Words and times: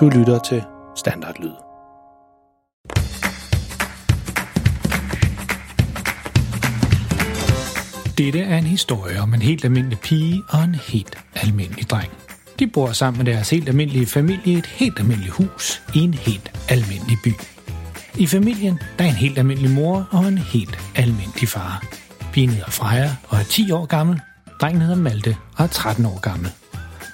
Du 0.00 0.08
lytter 0.08 0.38
til 0.38 0.62
Standardlyd. 0.96 1.52
Dette 8.18 8.40
er 8.40 8.58
en 8.58 8.64
historie 8.64 9.20
om 9.20 9.34
en 9.34 9.42
helt 9.42 9.64
almindelig 9.64 9.98
pige 9.98 10.42
og 10.48 10.64
en 10.64 10.74
helt 10.74 11.18
almindelig 11.34 11.90
dreng. 11.90 12.12
De 12.58 12.66
bor 12.66 12.92
sammen 12.92 13.24
med 13.24 13.32
deres 13.32 13.50
helt 13.50 13.68
almindelige 13.68 14.06
familie 14.06 14.54
i 14.54 14.58
et 14.58 14.66
helt 14.66 14.98
almindeligt 14.98 15.32
hus 15.32 15.82
i 15.94 15.98
en 15.98 16.14
helt 16.14 16.52
almindelig 16.68 17.18
by. 17.24 17.32
I 18.18 18.26
familien 18.26 18.78
der 18.98 19.04
er 19.04 19.08
en 19.08 19.14
helt 19.14 19.38
almindelig 19.38 19.70
mor 19.70 20.08
og 20.10 20.28
en 20.28 20.38
helt 20.38 20.78
almindelig 20.96 21.48
far. 21.48 21.84
Pigen 22.32 22.50
hedder 22.50 22.70
Freja 22.70 23.16
og 23.28 23.38
er 23.38 23.44
10 23.44 23.70
år 23.70 23.86
gammel. 23.86 24.20
Drengen 24.60 24.80
hedder 24.80 24.96
Malte 24.96 25.36
og 25.58 25.64
er 25.64 25.68
13 25.68 26.06
år 26.06 26.20
gammel. 26.20 26.50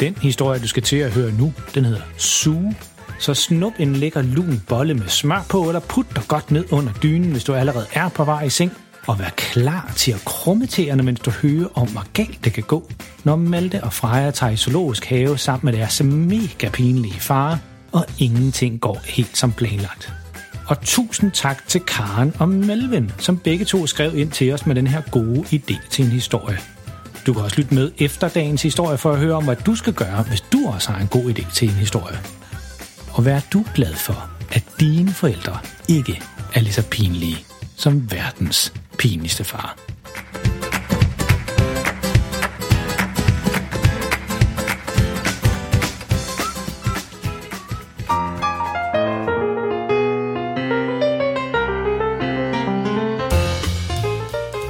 Den 0.00 0.16
historie, 0.22 0.60
du 0.60 0.68
skal 0.68 0.82
til 0.82 0.96
at 0.96 1.12
høre 1.12 1.32
nu, 1.32 1.52
den 1.74 1.84
hedder 1.84 2.02
Sue. 2.16 2.74
Så 3.18 3.34
snup 3.34 3.72
en 3.78 3.96
lækker 3.96 4.22
lun 4.22 4.62
bolle 4.68 4.94
med 4.94 5.08
smør 5.08 5.46
på, 5.48 5.62
eller 5.62 5.80
put 5.80 6.06
dig 6.16 6.22
godt 6.28 6.50
ned 6.50 6.64
under 6.72 6.92
dynen, 6.92 7.32
hvis 7.32 7.44
du 7.44 7.54
allerede 7.54 7.86
er 7.92 8.08
på 8.08 8.24
vej 8.24 8.42
i 8.42 8.50
seng. 8.50 8.72
Og 9.06 9.18
vær 9.18 9.30
klar 9.36 9.92
til 9.96 10.12
at 10.12 10.24
krumme 10.24 10.66
tæerne, 10.66 11.02
mens 11.02 11.20
du 11.20 11.30
hører 11.30 11.68
om, 11.74 11.88
hvor 11.88 12.04
galt 12.12 12.44
det 12.44 12.52
kan 12.52 12.62
gå, 12.62 12.90
når 13.24 13.36
Malte 13.36 13.84
og 13.84 13.92
Freja 13.92 14.30
tager 14.30 14.52
i 14.52 14.56
zoologisk 14.56 15.04
have 15.04 15.38
sammen 15.38 15.72
med 15.72 15.80
deres 15.80 16.02
mega 16.02 16.68
pinlige 16.72 17.20
far, 17.20 17.58
og 17.92 18.04
ingenting 18.18 18.80
går 18.80 19.00
helt 19.04 19.36
som 19.36 19.52
planlagt. 19.52 20.12
Og 20.66 20.80
tusind 20.80 21.30
tak 21.30 21.68
til 21.68 21.80
Karen 21.80 22.32
og 22.38 22.48
Melvin, 22.48 23.12
som 23.18 23.38
begge 23.38 23.64
to 23.64 23.86
skrev 23.86 24.18
ind 24.18 24.30
til 24.30 24.52
os 24.52 24.66
med 24.66 24.74
den 24.74 24.86
her 24.86 25.00
gode 25.10 25.40
idé 25.40 25.88
til 25.90 26.04
en 26.04 26.10
historie. 26.10 26.75
Du 27.26 27.32
kan 27.32 27.42
også 27.42 27.56
lytte 27.56 27.74
med 27.74 27.92
efter 27.98 28.28
dagens 28.28 28.62
historie 28.62 28.98
for 28.98 29.12
at 29.12 29.18
høre 29.18 29.34
om, 29.34 29.44
hvad 29.44 29.56
du 29.56 29.74
skal 29.74 29.92
gøre, 29.92 30.22
hvis 30.22 30.40
du 30.40 30.66
også 30.66 30.92
har 30.92 31.00
en 31.00 31.08
god 31.08 31.24
idé 31.24 31.54
til 31.54 31.68
en 31.68 31.74
historie. 31.74 32.18
Og 33.12 33.22
hvad 33.22 33.32
er 33.32 33.40
du 33.52 33.64
glad 33.74 33.94
for, 33.94 34.30
at 34.52 34.64
dine 34.80 35.10
forældre 35.10 35.58
ikke 35.88 36.22
er 36.54 36.60
lige 36.60 36.72
så 36.72 36.82
pinlige 36.90 37.36
som 37.76 38.10
verdens 38.10 38.72
pinligste 38.98 39.44
far? 39.44 39.76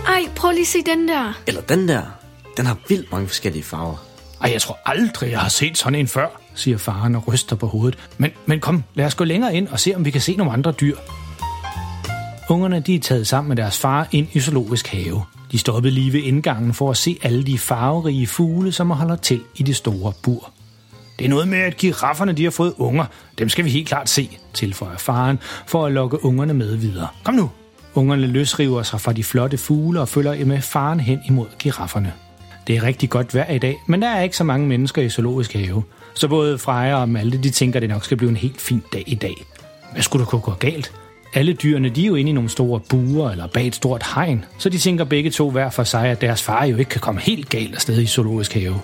Ej, 0.06 0.22
prøv 0.36 0.50
lige 0.50 0.60
at 0.60 0.66
se 0.66 0.78
den 0.86 1.08
der. 1.08 1.32
Eller 1.46 1.60
den 1.60 1.88
der. 1.88 2.25
Den 2.56 2.66
har 2.66 2.78
vildt 2.88 3.12
mange 3.12 3.26
forskellige 3.28 3.62
farver. 3.62 3.96
Ej, 4.42 4.52
jeg 4.52 4.62
tror 4.62 4.78
aldrig, 4.84 5.30
jeg 5.30 5.40
har 5.40 5.48
set 5.48 5.78
sådan 5.78 5.98
en 5.98 6.08
før, 6.08 6.40
siger 6.54 6.78
faren 6.78 7.14
og 7.14 7.28
ryster 7.28 7.56
på 7.56 7.66
hovedet. 7.66 7.98
Men, 8.18 8.30
men 8.46 8.60
kom, 8.60 8.84
lad 8.94 9.06
os 9.06 9.14
gå 9.14 9.24
længere 9.24 9.54
ind 9.54 9.68
og 9.68 9.80
se, 9.80 9.94
om 9.96 10.04
vi 10.04 10.10
kan 10.10 10.20
se 10.20 10.36
nogle 10.36 10.52
andre 10.52 10.72
dyr. 10.72 10.96
Ungerne 12.48 12.80
de 12.80 12.94
er 12.94 13.00
taget 13.00 13.26
sammen 13.26 13.48
med 13.48 13.56
deres 13.56 13.78
far 13.78 14.08
ind 14.12 14.28
i 14.32 14.40
zoologisk 14.40 14.86
have. 14.86 15.22
De 15.52 15.58
stoppede 15.58 15.94
lige 15.94 16.12
ved 16.12 16.20
indgangen 16.20 16.74
for 16.74 16.90
at 16.90 16.96
se 16.96 17.18
alle 17.22 17.44
de 17.44 17.58
farverige 17.58 18.26
fugle, 18.26 18.72
som 18.72 18.90
holder 18.90 19.16
til 19.16 19.40
i 19.56 19.62
det 19.62 19.76
store 19.76 20.12
bur. 20.22 20.50
Det 21.18 21.24
er 21.24 21.28
noget 21.28 21.48
med, 21.48 21.58
at 21.58 21.76
girafferne 21.76 22.32
de 22.32 22.44
har 22.44 22.50
fået 22.50 22.74
unger. 22.76 23.04
Dem 23.38 23.48
skal 23.48 23.64
vi 23.64 23.70
helt 23.70 23.88
klart 23.88 24.08
se, 24.08 24.38
tilføjer 24.54 24.96
faren, 24.96 25.38
for 25.66 25.86
at 25.86 25.92
lokke 25.92 26.24
ungerne 26.24 26.54
med 26.54 26.76
videre. 26.76 27.08
Kom 27.24 27.34
nu! 27.34 27.50
Ungerne 27.94 28.26
løsriver 28.26 28.82
sig 28.82 29.00
fra 29.00 29.12
de 29.12 29.24
flotte 29.24 29.58
fugle 29.58 30.00
og 30.00 30.08
følger 30.08 30.44
med 30.44 30.60
faren 30.60 31.00
hen 31.00 31.20
imod 31.28 31.46
girafferne. 31.58 32.12
Det 32.66 32.76
er 32.76 32.82
rigtig 32.82 33.10
godt 33.10 33.34
vejr 33.34 33.52
i 33.52 33.58
dag, 33.58 33.82
men 33.86 34.02
der 34.02 34.08
er 34.08 34.22
ikke 34.22 34.36
så 34.36 34.44
mange 34.44 34.66
mennesker 34.66 35.02
i 35.02 35.08
zoologisk 35.08 35.52
have. 35.52 35.82
Så 36.14 36.28
både 36.28 36.58
Freja 36.58 36.94
og 36.94 37.08
Malte, 37.08 37.38
de 37.38 37.50
tænker, 37.50 37.78
at 37.78 37.82
det 37.82 37.90
nok 37.90 38.04
skal 38.04 38.16
blive 38.16 38.30
en 38.30 38.36
helt 38.36 38.60
fin 38.60 38.82
dag 38.92 39.04
i 39.06 39.14
dag. 39.14 39.34
Hvad 39.92 40.02
skulle 40.02 40.24
der 40.24 40.30
kunne 40.30 40.40
gå 40.40 40.52
galt? 40.52 40.92
Alle 41.34 41.52
dyrene, 41.52 41.88
de 41.88 42.02
er 42.02 42.06
jo 42.06 42.14
inde 42.14 42.30
i 42.30 42.32
nogle 42.32 42.50
store 42.50 42.80
buer 42.80 43.30
eller 43.30 43.46
bag 43.46 43.66
et 43.66 43.74
stort 43.74 44.02
hegn, 44.14 44.44
så 44.58 44.68
de 44.68 44.78
tænker 44.78 45.04
begge 45.04 45.30
to 45.30 45.50
hver 45.50 45.70
for 45.70 45.84
sig, 45.84 46.08
at 46.08 46.20
deres 46.20 46.42
far 46.42 46.64
jo 46.64 46.76
ikke 46.76 46.88
kan 46.88 47.00
komme 47.00 47.20
helt 47.20 47.48
galt 47.48 47.74
afsted 47.74 48.02
i 48.02 48.06
zoologisk 48.06 48.54
have. 48.54 48.80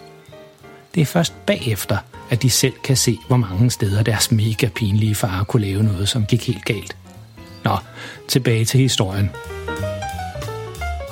Det 0.95 1.01
er 1.01 1.07
først 1.07 1.47
bagefter, 1.47 1.97
at 2.31 2.43
de 2.43 2.51
selv 2.51 2.73
kan 2.85 2.97
se, 2.97 3.19
hvor 3.29 3.37
mange 3.37 3.71
steder 3.71 4.03
deres 4.03 4.33
mega 4.33 4.69
pinlige 4.69 5.15
far 5.15 5.45
kunne 5.45 5.67
lave 5.67 5.83
noget, 5.83 6.09
som 6.09 6.27
gik 6.27 6.47
helt 6.47 6.65
galt. 6.65 6.97
Nå, 7.65 7.77
tilbage 8.29 8.65
til 8.65 8.81
historien. 8.81 9.31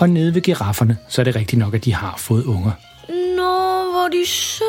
Og 0.01 0.11
nede 0.11 0.35
ved 0.35 0.43
girafferne, 0.43 0.97
så 1.09 1.23
er 1.23 1.25
det 1.25 1.37
rigtigt 1.37 1.59
nok, 1.59 1.75
at 1.75 1.85
de 1.85 1.95
har 1.95 2.15
fået 2.19 2.45
unger. 2.45 2.71
Nå, 3.37 3.91
hvor 3.93 4.09
de 4.13 4.27
søde. 4.27 4.69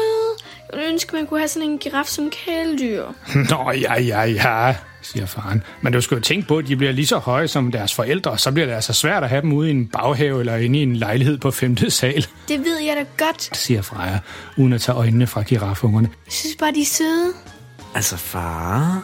Jeg 0.71 0.77
ville 0.79 0.91
ønske, 0.93 1.15
man 1.15 1.27
kunne 1.27 1.39
have 1.39 1.47
sådan 1.47 1.69
en 1.69 1.77
giraf 1.77 2.05
som 2.05 2.29
kæledyr. 2.45 3.03
Nå, 3.49 3.71
ja, 3.71 4.01
ja, 4.01 4.21
ja, 4.23 4.75
siger 5.01 5.25
faren. 5.25 5.63
Men 5.81 5.93
du 5.93 6.01
skal 6.01 6.15
jo 6.15 6.21
tænke 6.21 6.47
på, 6.47 6.57
at 6.57 6.67
de 6.67 6.75
bliver 6.75 6.91
lige 6.91 7.05
så 7.07 7.17
høje 7.17 7.47
som 7.47 7.71
deres 7.71 7.93
forældre, 7.93 8.37
så 8.37 8.51
bliver 8.51 8.65
det 8.65 8.73
altså 8.73 8.93
svært 8.93 9.23
at 9.23 9.29
have 9.29 9.41
dem 9.41 9.53
ude 9.53 9.67
i 9.67 9.71
en 9.71 9.87
baghave 9.87 10.39
eller 10.39 10.55
inde 10.55 10.79
i 10.79 10.83
en 10.83 10.95
lejlighed 10.95 11.37
på 11.37 11.51
femte 11.51 11.89
sal, 11.89 12.25
Det 12.47 12.59
ved 12.59 12.79
jeg 12.79 12.95
da 12.97 13.25
godt. 13.25 13.57
siger 13.57 13.81
Freja, 13.81 14.19
uden 14.57 14.73
at 14.73 14.81
tage 14.81 14.95
øjnene 14.95 15.27
fra 15.27 15.41
giraffungerne. 15.43 16.09
Jeg 16.25 16.33
synes 16.33 16.55
bare, 16.59 16.71
de 16.73 16.81
er 16.81 16.85
søde. 16.85 17.33
Altså, 17.95 18.17
far... 18.17 19.03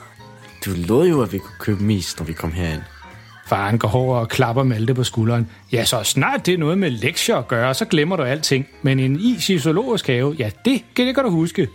Du 0.66 0.72
lovede 0.76 1.10
jo, 1.10 1.22
at 1.22 1.34
vi 1.34 1.38
kunne 1.38 1.56
købe 1.60 1.84
mis, 1.84 2.20
når 2.20 2.26
vi 2.26 2.34
kom 2.34 2.52
herind. 2.52 2.82
Faren 3.48 3.78
går 3.78 3.96
over 3.96 4.18
og 4.18 4.30
klapper 4.30 4.64
Malte 4.64 4.94
på 4.94 5.04
skulderen. 5.04 5.50
Ja, 5.72 5.86
så 5.86 6.04
snart 6.04 6.46
det 6.46 6.54
er 6.54 6.58
noget 6.58 6.78
med 6.78 6.90
lektier 6.90 7.36
at 7.36 7.48
gøre, 7.48 7.74
så 7.74 7.86
glemmer 7.86 8.16
du 8.16 8.24
alting. 8.24 8.68
Men 8.82 9.00
en 9.00 9.20
is 9.20 9.50
i 9.50 9.60
zoologisk 9.60 10.08
have, 10.08 10.36
ja, 10.40 10.50
det, 10.66 10.82
det 10.98 11.16
kan 11.16 11.24
du 11.24 11.30
huske. 11.30 11.68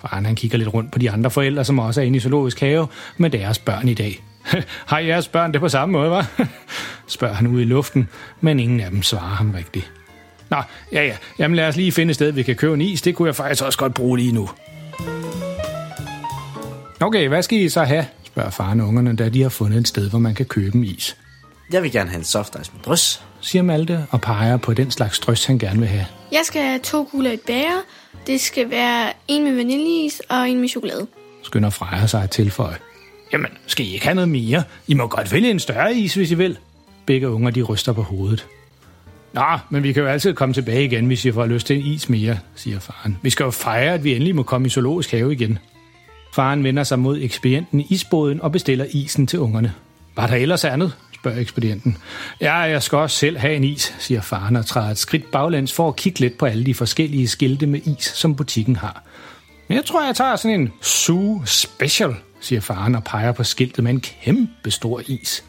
Faren 0.00 0.26
han 0.26 0.34
kigger 0.34 0.58
lidt 0.58 0.74
rundt 0.74 0.92
på 0.92 0.98
de 0.98 1.10
andre 1.10 1.30
forældre, 1.30 1.64
som 1.64 1.78
også 1.78 2.00
er 2.00 2.04
inde 2.04 2.16
i 2.16 2.20
zoologisk 2.20 2.60
have, 2.60 2.86
med 3.16 3.30
deres 3.30 3.58
børn 3.58 3.88
i 3.88 3.94
dag. 3.94 4.22
Har 4.86 4.98
jeres 4.98 5.28
børn 5.28 5.52
det 5.52 5.60
på 5.60 5.68
samme 5.68 5.92
måde, 5.92 6.18
hva'? 6.18 6.44
spørger 7.06 7.34
han 7.34 7.46
ud 7.46 7.60
i 7.60 7.64
luften, 7.64 8.08
men 8.40 8.60
ingen 8.60 8.80
af 8.80 8.90
dem 8.90 9.02
svarer 9.02 9.34
ham 9.34 9.50
rigtigt. 9.50 9.92
Nå, 10.50 10.56
ja 10.92 11.04
ja, 11.04 11.16
jamen 11.38 11.56
lad 11.56 11.68
os 11.68 11.76
lige 11.76 11.92
finde 11.92 12.10
et 12.10 12.14
sted, 12.14 12.32
vi 12.32 12.42
kan 12.42 12.56
købe 12.56 12.74
en 12.74 12.80
is. 12.80 13.02
Det 13.02 13.14
kunne 13.14 13.26
jeg 13.26 13.36
faktisk 13.36 13.64
også 13.64 13.78
godt 13.78 13.94
bruge 13.94 14.18
lige 14.18 14.32
nu. 14.32 14.48
Okay, 17.00 17.28
hvad 17.28 17.42
skal 17.42 17.58
I 17.58 17.68
så 17.68 17.84
have? 17.84 18.06
Spørger 18.38 18.50
faren 18.50 18.80
ungerne, 18.80 19.16
da 19.16 19.28
de 19.28 19.42
har 19.42 19.48
fundet 19.48 19.78
et 19.78 19.88
sted, 19.88 20.10
hvor 20.10 20.18
man 20.18 20.34
kan 20.34 20.46
købe 20.46 20.76
en 20.76 20.84
is. 20.84 21.16
Jeg 21.72 21.82
vil 21.82 21.92
gerne 21.92 22.10
have 22.10 22.18
en 22.18 22.24
soft 22.24 22.56
ice 22.60 22.70
med 22.74 22.82
drys. 22.82 23.22
siger 23.40 23.62
Malte 23.62 24.06
og 24.10 24.20
peger 24.20 24.56
på 24.56 24.74
den 24.74 24.90
slags 24.90 25.18
drys, 25.18 25.44
han 25.44 25.58
gerne 25.58 25.78
vil 25.78 25.88
have. 25.88 26.06
Jeg 26.32 26.40
skal 26.44 26.62
have 26.62 26.78
to 26.78 27.04
kugler 27.04 27.30
i 27.30 27.34
et 27.34 27.40
bære. 27.40 27.82
Det 28.26 28.40
skal 28.40 28.70
være 28.70 29.12
en 29.28 29.44
med 29.44 29.54
vaniljeis 29.54 30.22
og 30.28 30.50
en 30.50 30.60
med 30.60 30.68
chokolade. 30.68 31.06
Skynder 31.42 31.70
Freja 31.70 32.06
sig 32.06 32.22
at 32.22 32.30
tilføje. 32.30 32.76
Jamen, 33.32 33.50
skal 33.66 33.86
I 33.86 33.92
ikke 33.92 34.04
have 34.04 34.14
noget 34.14 34.28
mere? 34.28 34.62
I 34.86 34.94
må 34.94 35.06
godt 35.06 35.32
vælge 35.32 35.50
en 35.50 35.60
større 35.60 35.94
is, 35.94 36.14
hvis 36.14 36.30
I 36.30 36.34
vil. 36.34 36.58
Begge 37.06 37.28
unger, 37.28 37.50
de 37.50 37.62
ryster 37.62 37.92
på 37.92 38.02
hovedet. 38.02 38.46
Nå, 39.32 39.58
men 39.70 39.82
vi 39.82 39.92
kan 39.92 40.02
jo 40.02 40.08
altid 40.08 40.34
komme 40.34 40.54
tilbage 40.54 40.84
igen, 40.84 41.06
hvis 41.06 41.24
I 41.24 41.32
får 41.32 41.46
lyst 41.46 41.66
til 41.66 41.76
en 41.76 41.82
is 41.82 42.08
mere, 42.08 42.38
siger 42.54 42.78
faren. 42.78 43.18
Vi 43.22 43.30
skal 43.30 43.44
jo 43.44 43.50
fejre, 43.50 43.94
at 43.94 44.04
vi 44.04 44.14
endelig 44.14 44.36
må 44.36 44.42
komme 44.42 44.66
i 44.66 44.70
zoologisk 44.70 45.10
have 45.10 45.32
igen. 45.32 45.58
Faren 46.38 46.64
vender 46.64 46.82
sig 46.82 46.98
mod 46.98 47.18
ekspedienten 47.20 47.80
i 47.80 47.86
isbåden 47.90 48.40
og 48.40 48.52
bestiller 48.52 48.86
isen 48.90 49.26
til 49.26 49.38
ungerne. 49.38 49.74
Var 50.16 50.26
der 50.26 50.34
ellers 50.34 50.64
andet? 50.64 50.92
spørger 51.14 51.40
ekspedienten. 51.40 51.96
Ja, 52.40 52.54
jeg 52.54 52.82
skal 52.82 52.98
også 52.98 53.16
selv 53.16 53.38
have 53.38 53.54
en 53.54 53.64
is, 53.64 53.94
siger 53.98 54.20
faren 54.20 54.56
og 54.56 54.66
træder 54.66 54.90
et 54.90 54.98
skridt 54.98 55.30
baglæns 55.30 55.72
for 55.72 55.88
at 55.88 55.96
kigge 55.96 56.20
lidt 56.20 56.38
på 56.38 56.46
alle 56.46 56.66
de 56.66 56.74
forskellige 56.74 57.28
skilte 57.28 57.66
med 57.66 57.80
is, 57.86 58.04
som 58.04 58.36
butikken 58.36 58.76
har. 58.76 59.02
Men 59.68 59.76
jeg 59.76 59.84
tror, 59.84 60.06
jeg 60.06 60.16
tager 60.16 60.36
sådan 60.36 60.60
en 60.60 60.72
Zoo 60.82 61.42
Special, 61.44 62.14
siger 62.40 62.60
faren 62.60 62.94
og 62.94 63.04
peger 63.04 63.32
på 63.32 63.44
skiltet 63.44 63.84
med 63.84 63.92
en 63.92 64.00
kæmpe 64.00 64.70
stor 64.70 65.02
is. 65.06 65.44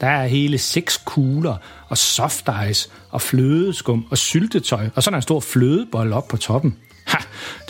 Der 0.00 0.06
er 0.06 0.26
hele 0.26 0.58
seks 0.58 1.02
kugler 1.04 1.56
og 1.88 1.98
soft 1.98 2.48
ice 2.70 2.88
og 3.10 3.22
flødeskum 3.22 4.06
og 4.10 4.18
syltetøj 4.18 4.88
og 4.94 5.02
sådan 5.02 5.18
en 5.18 5.22
stor 5.22 5.40
flødebold 5.40 6.12
op 6.12 6.28
på 6.28 6.36
toppen. 6.36 6.76
Ha, 7.04 7.18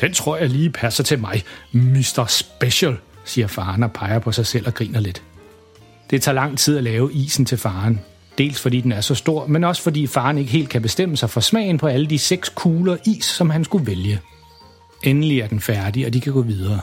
den 0.00 0.12
tror 0.12 0.36
jeg 0.36 0.48
lige 0.48 0.70
passer 0.70 1.04
til 1.04 1.18
mig, 1.18 1.42
Mr. 1.72 2.24
Special, 2.28 2.96
siger 3.24 3.46
faren 3.46 3.82
og 3.82 3.92
peger 3.92 4.18
på 4.18 4.32
sig 4.32 4.46
selv 4.46 4.66
og 4.66 4.74
griner 4.74 5.00
lidt. 5.00 5.22
Det 6.10 6.22
tager 6.22 6.34
lang 6.34 6.58
tid 6.58 6.76
at 6.76 6.84
lave 6.84 7.12
isen 7.12 7.44
til 7.44 7.58
faren. 7.58 8.00
Dels 8.38 8.60
fordi 8.60 8.80
den 8.80 8.92
er 8.92 9.00
så 9.00 9.14
stor, 9.14 9.46
men 9.46 9.64
også 9.64 9.82
fordi 9.82 10.06
faren 10.06 10.38
ikke 10.38 10.50
helt 10.50 10.68
kan 10.68 10.82
bestemme 10.82 11.16
sig 11.16 11.30
for 11.30 11.40
smagen 11.40 11.78
på 11.78 11.86
alle 11.86 12.06
de 12.06 12.18
seks 12.18 12.48
kugler 12.48 12.96
is, 13.06 13.24
som 13.24 13.50
han 13.50 13.64
skulle 13.64 13.86
vælge. 13.86 14.20
Endelig 15.02 15.40
er 15.40 15.46
den 15.46 15.60
færdig, 15.60 16.06
og 16.06 16.14
de 16.14 16.20
kan 16.20 16.32
gå 16.32 16.42
videre. 16.42 16.80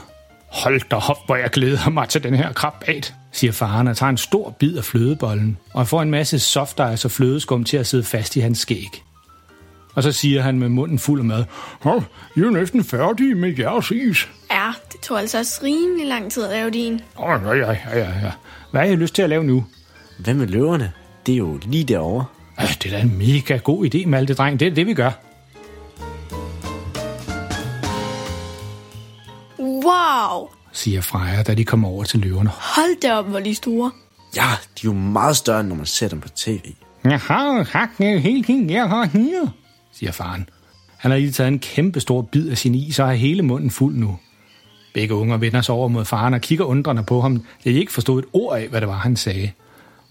Hold 0.64 0.80
da 0.90 0.96
op, 0.96 1.26
hvor 1.26 1.36
jeg 1.36 1.50
glæder 1.50 1.90
mig 1.90 2.08
til 2.08 2.22
den 2.22 2.34
her 2.34 2.52
krabat, 2.52 3.14
siger 3.32 3.52
faren 3.52 3.88
og 3.88 3.96
tager 3.96 4.10
en 4.10 4.16
stor 4.16 4.50
bid 4.50 4.76
af 4.76 4.84
flødebollen, 4.84 5.58
og 5.74 5.88
får 5.88 6.02
en 6.02 6.10
masse 6.10 6.38
soft 6.38 6.80
ice 6.94 7.06
og 7.06 7.10
flødeskum 7.10 7.64
til 7.64 7.76
at 7.76 7.86
sidde 7.86 8.04
fast 8.04 8.36
i 8.36 8.40
hans 8.40 8.58
skæg. 8.58 9.02
Og 9.94 10.02
så 10.02 10.12
siger 10.12 10.42
han 10.42 10.58
med 10.58 10.68
munden 10.68 10.98
fuld 10.98 11.20
af 11.20 11.24
mad, 11.24 11.44
Hå, 11.80 12.02
I 12.36 12.40
er 12.40 12.50
næsten 12.50 12.84
færdige 12.84 13.34
med 13.34 13.54
jeres 13.58 13.90
is. 13.90 14.28
Ja, 14.52 14.72
det 14.92 15.00
tog 15.00 15.18
altså 15.20 15.38
også 15.38 15.60
rimelig 15.62 16.06
lang 16.06 16.32
tid 16.32 16.44
at 16.44 16.50
lave 16.50 16.70
din. 16.70 17.00
Åh, 17.18 17.40
ja, 17.44 17.54
ja, 17.54 17.70
ja, 17.70 17.98
ja, 17.98 18.08
ja. 18.22 18.32
Hvad 18.70 18.80
har 18.80 18.88
I 18.88 18.96
lyst 18.96 19.14
til 19.14 19.22
at 19.22 19.28
lave 19.30 19.44
nu? 19.44 19.64
Hvad 20.18 20.34
med 20.34 20.46
løverne? 20.46 20.92
Det 21.26 21.32
er 21.32 21.36
jo 21.36 21.60
lige 21.66 21.84
derovre. 21.84 22.24
Øh, 22.60 22.74
det 22.82 22.86
er 22.86 22.96
da 22.96 23.02
en 23.02 23.18
mega 23.18 23.56
god 23.56 23.86
idé, 23.94 24.06
Malte, 24.06 24.34
dreng. 24.34 24.60
Det 24.60 24.68
er 24.68 24.74
det, 24.74 24.86
vi 24.86 24.94
gør. 24.94 25.10
Wow! 29.58 30.48
siger 30.72 31.00
Freja, 31.00 31.42
da 31.42 31.54
de 31.54 31.64
kommer 31.64 31.88
over 31.88 32.04
til 32.04 32.20
løverne. 32.20 32.50
Hold 32.50 33.00
da 33.00 33.14
op, 33.14 33.26
hvor 33.26 33.40
de 33.40 33.50
er 33.50 33.54
store. 33.54 33.90
Ja, 34.36 34.42
de 34.42 34.80
er 34.80 34.84
jo 34.84 34.92
meget 34.92 35.36
større, 35.36 35.60
end 35.60 35.68
når 35.68 35.76
man 35.76 35.86
ser 35.86 36.08
dem 36.08 36.20
på 36.20 36.28
tv. 36.28 36.60
Jeg 37.04 37.18
har 37.18 37.62
hakket 37.62 38.22
helt 38.22 38.46
fint, 38.46 38.70
jeg 38.70 38.88
har 38.88 39.04
her, 39.04 39.46
siger 39.92 40.12
faren. 40.12 40.48
Han 40.96 41.10
har 41.10 41.18
lige 41.18 41.32
taget 41.32 41.48
en 41.48 41.58
kæmpe 41.58 42.00
stor 42.00 42.22
bid 42.22 42.50
af 42.50 42.58
sin 42.58 42.74
is 42.74 42.98
og 42.98 43.06
har 43.06 43.14
hele 43.14 43.42
munden 43.42 43.70
fuld 43.70 43.96
nu. 43.96 44.18
Begge 44.94 45.14
unger 45.14 45.36
vender 45.36 45.60
sig 45.60 45.74
over 45.74 45.88
mod 45.88 46.04
faren 46.04 46.34
og 46.34 46.40
kigger 46.40 46.64
undrende 46.64 47.02
på 47.02 47.20
ham. 47.20 47.44
Det 47.64 47.72
er 47.72 47.76
ikke 47.76 47.92
forstået 47.92 48.24
et 48.24 48.28
ord 48.32 48.58
af, 48.58 48.68
hvad 48.68 48.80
det 48.80 48.88
var, 48.88 48.94
han 48.94 49.16
sagde. 49.16 49.50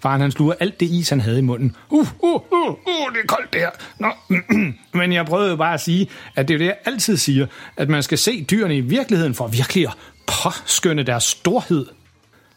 Faren 0.06 0.22
han 0.22 0.32
sluger 0.32 0.54
alt 0.60 0.80
det 0.80 0.86
is, 0.86 1.10
han 1.10 1.22
havde 1.22 1.40
i 1.40 1.42
munden. 1.42 1.76
Uh, 1.90 2.08
uh, 2.20 2.34
uh, 2.52 2.70
uh, 2.70 3.14
det 3.14 3.22
er 3.24 3.28
koldt 3.28 3.54
det 3.54 3.62
her. 3.62 3.70
Nå, 4.00 4.12
men 5.00 5.14
jeg 5.14 5.26
prøvede 5.26 5.50
jo 5.50 5.56
bare 5.56 5.74
at 5.74 5.82
sige, 5.82 6.10
at 6.36 6.48
det 6.48 6.54
er 6.54 6.58
det, 6.58 6.66
jeg 6.66 6.78
altid 6.86 7.18
siger, 7.18 7.48
at 7.78 7.90
man 7.90 8.04
skal 8.04 8.18
se 8.18 8.44
dyrene 8.44 8.78
i 8.78 8.82
virkeligheden 8.82 9.34
for 9.34 9.48
virkelig 9.48 9.88
at 9.88 9.94
påskynde 10.28 11.04
deres 11.04 11.24
storhed. 11.24 11.86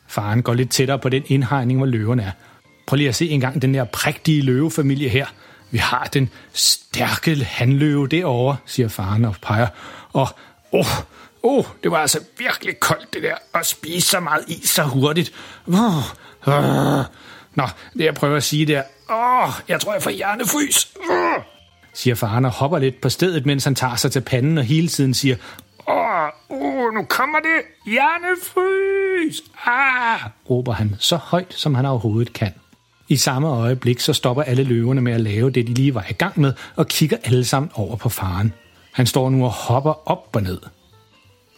Faren 0.09 0.43
går 0.43 0.55
lidt 0.55 0.71
tættere 0.71 0.99
på 0.99 1.09
den 1.09 1.23
indhegning, 1.27 1.79
hvor 1.79 1.87
løverne 1.87 2.23
er. 2.23 2.31
Prøv 2.87 2.97
lige 2.97 3.09
at 3.09 3.15
se 3.15 3.29
engang 3.29 3.63
den 3.63 3.75
der 3.75 3.85
prægtige 3.85 4.43
løvefamilie 4.43 5.09
her. 5.09 5.27
Vi 5.71 5.79
har 5.79 6.05
den 6.05 6.31
stærke 6.53 7.45
handløve 7.45 8.09
derovre, 8.09 8.57
siger 8.67 8.89
faren 8.89 9.25
og 9.25 9.35
peger. 9.43 9.67
Og 10.13 10.29
åh, 10.73 10.81
oh, 10.81 10.87
oh, 11.43 11.65
det 11.83 11.91
var 11.91 11.99
altså 11.99 12.21
virkelig 12.39 12.81
koldt 12.81 13.15
det 13.15 13.23
der, 13.23 13.35
at 13.55 13.67
spise 13.67 14.09
så 14.09 14.21
meget 14.21 14.45
is 14.49 14.71
så 14.71 14.83
hurtigt. 14.83 15.33
Oh, 15.67 15.97
oh. 16.47 17.05
Nå, 17.59 17.65
det 17.99 18.05
jeg 18.05 18.15
prøver 18.15 18.37
at 18.37 18.43
sige 18.43 18.67
der. 18.67 18.83
Åh, 19.11 19.53
jeg 19.69 19.81
tror, 19.81 19.93
jeg 19.93 20.03
får 20.03 20.11
hjernefrys. 20.11 20.89
Oh, 21.11 21.43
siger 21.95 22.15
faren 22.15 22.45
og 22.45 22.51
hopper 22.51 22.79
lidt 22.79 23.01
på 23.01 23.09
stedet, 23.09 23.47
mens 23.47 23.65
han 23.65 23.75
tager 23.75 23.97
sig 23.97 24.13
til 24.13 24.21
panden 24.21 24.59
og 24.59 24.65
hele 24.65 24.89
tiden 24.89 25.15
siger, 25.15 25.37
Åh, 25.89 26.29
oh, 26.49 26.95
nu 26.95 27.05
kommer 27.09 27.39
det! 27.39 27.93
Hjernefrys! 27.93 29.43
Ah! 29.67 30.21
råber 30.51 30.73
han 30.73 30.97
så 30.99 31.17
højt, 31.17 31.55
som 31.55 31.75
han 31.75 31.87
overhovedet 31.87 32.33
kan. 32.33 32.53
I 33.09 33.17
samme 33.17 33.49
øjeblik 33.49 34.01
så 34.01 34.13
stopper 34.13 34.43
alle 34.43 34.63
løverne 34.63 35.01
med 35.01 35.13
at 35.13 35.21
lave 35.21 35.51
det, 35.51 35.67
de 35.67 35.75
lige 35.75 35.95
var 35.95 36.07
i 36.11 36.13
gang 36.13 36.41
med, 36.41 36.53
og 36.77 36.87
kigger 36.87 37.17
alle 37.25 37.45
sammen 37.45 37.71
over 37.75 37.97
på 37.97 38.09
faren. 38.09 38.53
Han 38.93 39.07
står 39.07 39.31
nu 39.31 39.45
og 39.45 39.51
hopper 39.51 40.11
op 40.11 40.29
og 40.33 40.43
ned. 40.43 40.59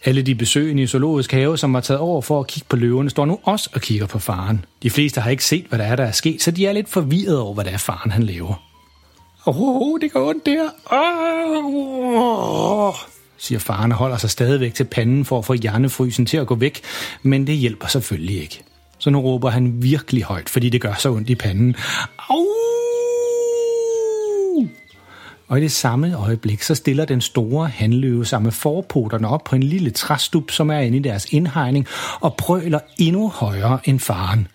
Alle 0.05 0.21
de 0.21 0.35
besøgende 0.35 0.83
i 0.83 0.87
zoologisk 0.87 1.31
have, 1.31 1.57
som 1.57 1.73
var 1.73 1.79
taget 1.79 1.99
over 1.99 2.21
for 2.21 2.39
at 2.39 2.47
kigge 2.47 2.65
på 2.69 2.75
løverne, 2.75 3.09
står 3.09 3.25
nu 3.25 3.39
også 3.43 3.69
og 3.73 3.81
kigger 3.81 4.05
på 4.05 4.19
faren. 4.19 4.65
De 4.83 4.89
fleste 4.89 5.21
har 5.21 5.29
ikke 5.29 5.45
set, 5.45 5.65
hvad 5.65 5.79
der 5.79 5.85
er, 5.85 5.95
der 5.95 6.03
er 6.03 6.11
sket, 6.11 6.41
så 6.41 6.51
de 6.51 6.65
er 6.65 6.73
lidt 6.73 6.89
forvirret 6.89 7.39
over, 7.39 7.53
hvad 7.53 7.65
det 7.65 7.73
er, 7.73 7.77
faren 7.77 8.11
han 8.11 8.23
laver. 8.23 8.63
Åh, 9.45 9.55
oh, 9.57 10.01
det 10.01 10.11
går 10.11 10.29
ondt 10.29 10.45
der. 10.45 10.69
Oh, 10.91 12.93
siger 13.37 13.59
faren 13.59 13.91
og 13.91 13.97
holder 13.97 14.17
sig 14.17 14.29
stadigvæk 14.29 14.73
til 14.73 14.83
panden 14.83 15.25
for 15.25 15.37
at 15.37 15.45
få 15.45 15.53
hjernefrysen 15.53 16.25
til 16.25 16.37
at 16.37 16.47
gå 16.47 16.55
væk, 16.55 16.81
men 17.23 17.47
det 17.47 17.55
hjælper 17.55 17.87
selvfølgelig 17.87 18.41
ikke. 18.41 18.63
Så 18.97 19.09
nu 19.09 19.21
råber 19.21 19.49
han 19.49 19.83
virkelig 19.83 20.23
højt, 20.23 20.49
fordi 20.49 20.69
det 20.69 20.81
gør 20.81 20.93
så 20.93 21.11
ondt 21.11 21.29
i 21.29 21.35
panden. 21.35 21.75
Au! 22.29 22.60
Og 25.51 25.57
i 25.57 25.61
det 25.61 25.71
samme 25.71 26.13
øjeblik, 26.13 26.61
så 26.61 26.75
stiller 26.75 27.05
den 27.05 27.21
store 27.21 27.67
handløve 27.67 28.25
sammen 28.25 28.45
med 28.45 28.51
forpoterne 28.51 29.27
op 29.27 29.43
på 29.43 29.55
en 29.55 29.63
lille 29.63 29.91
træstup, 29.91 30.51
som 30.51 30.69
er 30.69 30.79
inde 30.79 30.97
i 30.97 31.01
deres 31.01 31.25
indhegning, 31.25 31.87
og 32.19 32.35
brøler 32.37 32.79
endnu 32.97 33.29
højere 33.29 33.79
end 33.85 33.99
faren. 33.99 34.47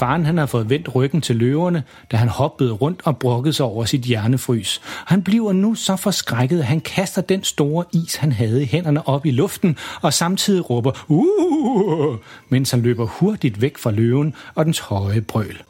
Faren 0.00 0.26
han 0.26 0.38
har 0.38 0.46
fået 0.46 0.70
vendt 0.70 0.94
ryggen 0.94 1.20
til 1.20 1.36
løverne, 1.36 1.82
da 2.12 2.16
han 2.16 2.28
hoppede 2.28 2.72
rundt 2.72 3.00
og 3.04 3.18
brokkede 3.18 3.52
sig 3.52 3.66
over 3.66 3.84
sit 3.84 4.00
hjernefrys. 4.00 4.80
Han 5.06 5.22
bliver 5.22 5.52
nu 5.52 5.74
så 5.74 5.96
forskrækket, 5.96 6.58
at 6.58 6.64
han 6.64 6.80
kaster 6.80 7.22
den 7.22 7.44
store 7.44 7.84
is, 7.92 8.14
han 8.14 8.32
havde 8.32 8.62
i 8.62 8.66
hænderne 8.66 9.08
op 9.08 9.26
i 9.26 9.30
luften, 9.30 9.76
og 10.02 10.12
samtidig 10.12 10.70
råber, 10.70 11.04
uh, 11.08 12.16
mens 12.48 12.70
han 12.70 12.80
løber 12.80 13.06
hurtigt 13.06 13.60
væk 13.60 13.78
fra 13.78 13.90
løven 13.90 14.34
og 14.54 14.64
dens 14.64 14.78
høje 14.78 15.20
brøl. 15.20 15.62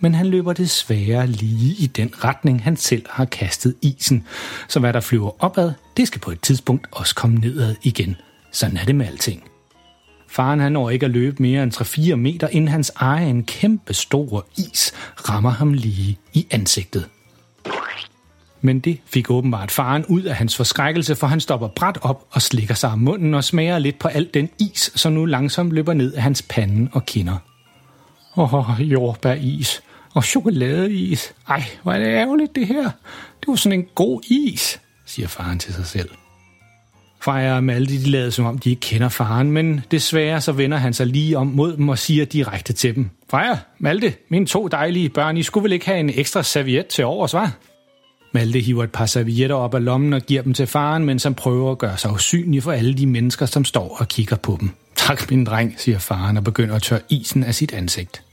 Men 0.00 0.14
han 0.14 0.26
løber 0.26 0.52
desværre 0.52 1.26
lige 1.26 1.74
i 1.78 1.86
den 1.86 2.10
retning, 2.24 2.62
han 2.62 2.76
selv 2.76 3.06
har 3.10 3.24
kastet 3.24 3.74
isen. 3.82 4.26
Så 4.68 4.80
hvad 4.80 4.92
der 4.92 5.00
flyver 5.00 5.44
opad, 5.44 5.72
det 5.96 6.06
skal 6.06 6.20
på 6.20 6.30
et 6.30 6.40
tidspunkt 6.40 6.86
også 6.90 7.14
komme 7.14 7.38
nedad 7.38 7.74
igen. 7.82 8.16
Sådan 8.52 8.76
er 8.76 8.84
det 8.84 8.94
med 8.94 9.06
alting. 9.06 9.55
Faren 10.36 10.60
han 10.60 10.72
når 10.72 10.90
ikke 10.90 11.06
at 11.06 11.12
løbe 11.12 11.42
mere 11.42 11.62
end 11.62 11.72
3-4 11.72 12.14
meter, 12.14 12.48
inden 12.48 12.68
hans 12.68 12.92
egen 12.96 13.44
kæmpe 13.44 13.94
store 13.94 14.42
is 14.56 14.92
rammer 15.28 15.50
ham 15.50 15.72
lige 15.72 16.18
i 16.32 16.46
ansigtet. 16.50 17.08
Men 18.60 18.80
det 18.80 19.00
fik 19.06 19.30
åbenbart 19.30 19.70
faren 19.70 20.04
ud 20.06 20.22
af 20.22 20.34
hans 20.34 20.56
forskrækkelse, 20.56 21.16
for 21.16 21.26
han 21.26 21.40
stopper 21.40 21.68
bræt 21.68 21.98
op 22.02 22.26
og 22.30 22.42
slikker 22.42 22.74
sig 22.74 22.90
om 22.90 22.98
munden 22.98 23.34
og 23.34 23.44
smager 23.44 23.78
lidt 23.78 23.98
på 23.98 24.08
alt 24.08 24.34
den 24.34 24.48
is, 24.58 24.92
som 24.94 25.12
nu 25.12 25.24
langsomt 25.24 25.72
løber 25.72 25.92
ned 25.92 26.14
af 26.14 26.22
hans 26.22 26.42
pande 26.48 26.88
og 26.92 27.06
kinder. 27.06 27.36
Åh, 28.36 28.54
oh, 28.54 28.80
jordbæris 28.80 29.82
og 30.14 30.24
chokoladeis. 30.24 31.32
Ej, 31.48 31.64
hvor 31.82 31.92
er 31.92 31.98
det 31.98 32.06
ærgerligt 32.06 32.54
det 32.54 32.66
her. 32.66 32.82
Det 33.40 33.46
var 33.46 33.54
sådan 33.54 33.78
en 33.78 33.86
god 33.94 34.22
is, 34.30 34.80
siger 35.06 35.28
faren 35.28 35.58
til 35.58 35.74
sig 35.74 35.86
selv 35.86 36.10
fejrer 37.26 37.60
med 37.60 37.74
alle 37.74 37.86
de 37.86 38.10
lader 38.10 38.30
som 38.30 38.44
om, 38.44 38.58
de 38.58 38.70
ikke 38.70 38.80
kender 38.80 39.08
faren, 39.08 39.50
men 39.50 39.80
desværre 39.90 40.40
så 40.40 40.52
vender 40.52 40.76
han 40.78 40.92
sig 40.92 41.06
lige 41.06 41.38
om 41.38 41.46
mod 41.46 41.76
dem 41.76 41.88
og 41.88 41.98
siger 41.98 42.24
direkte 42.24 42.72
til 42.72 42.94
dem. 42.94 43.10
Freja, 43.30 43.58
Malte, 43.78 44.14
mine 44.28 44.46
to 44.46 44.68
dejlige 44.68 45.08
børn, 45.08 45.36
I 45.36 45.42
skulle 45.42 45.64
vel 45.64 45.72
ikke 45.72 45.86
have 45.86 46.00
en 46.00 46.10
ekstra 46.14 46.42
serviet 46.42 46.86
til 46.86 47.04
overs, 47.04 47.34
hva'? 47.34 47.48
Malte 48.34 48.60
hiver 48.60 48.84
et 48.84 48.92
par 48.92 49.06
servietter 49.06 49.56
op 49.56 49.74
af 49.74 49.84
lommen 49.84 50.12
og 50.12 50.22
giver 50.22 50.42
dem 50.42 50.54
til 50.54 50.66
faren, 50.66 51.04
mens 51.04 51.22
han 51.22 51.34
prøver 51.34 51.72
at 51.72 51.78
gøre 51.78 51.98
sig 51.98 52.12
usynlig 52.12 52.62
for 52.62 52.72
alle 52.72 52.94
de 52.94 53.06
mennesker, 53.06 53.46
som 53.46 53.64
står 53.64 53.96
og 54.00 54.08
kigger 54.08 54.36
på 54.36 54.56
dem. 54.60 54.70
Tak, 54.96 55.30
min 55.30 55.44
dreng, 55.44 55.74
siger 55.76 55.98
faren 55.98 56.36
og 56.36 56.44
begynder 56.44 56.74
at 56.74 56.82
tørre 56.82 57.00
isen 57.08 57.44
af 57.44 57.54
sit 57.54 57.72
ansigt. 57.72 58.25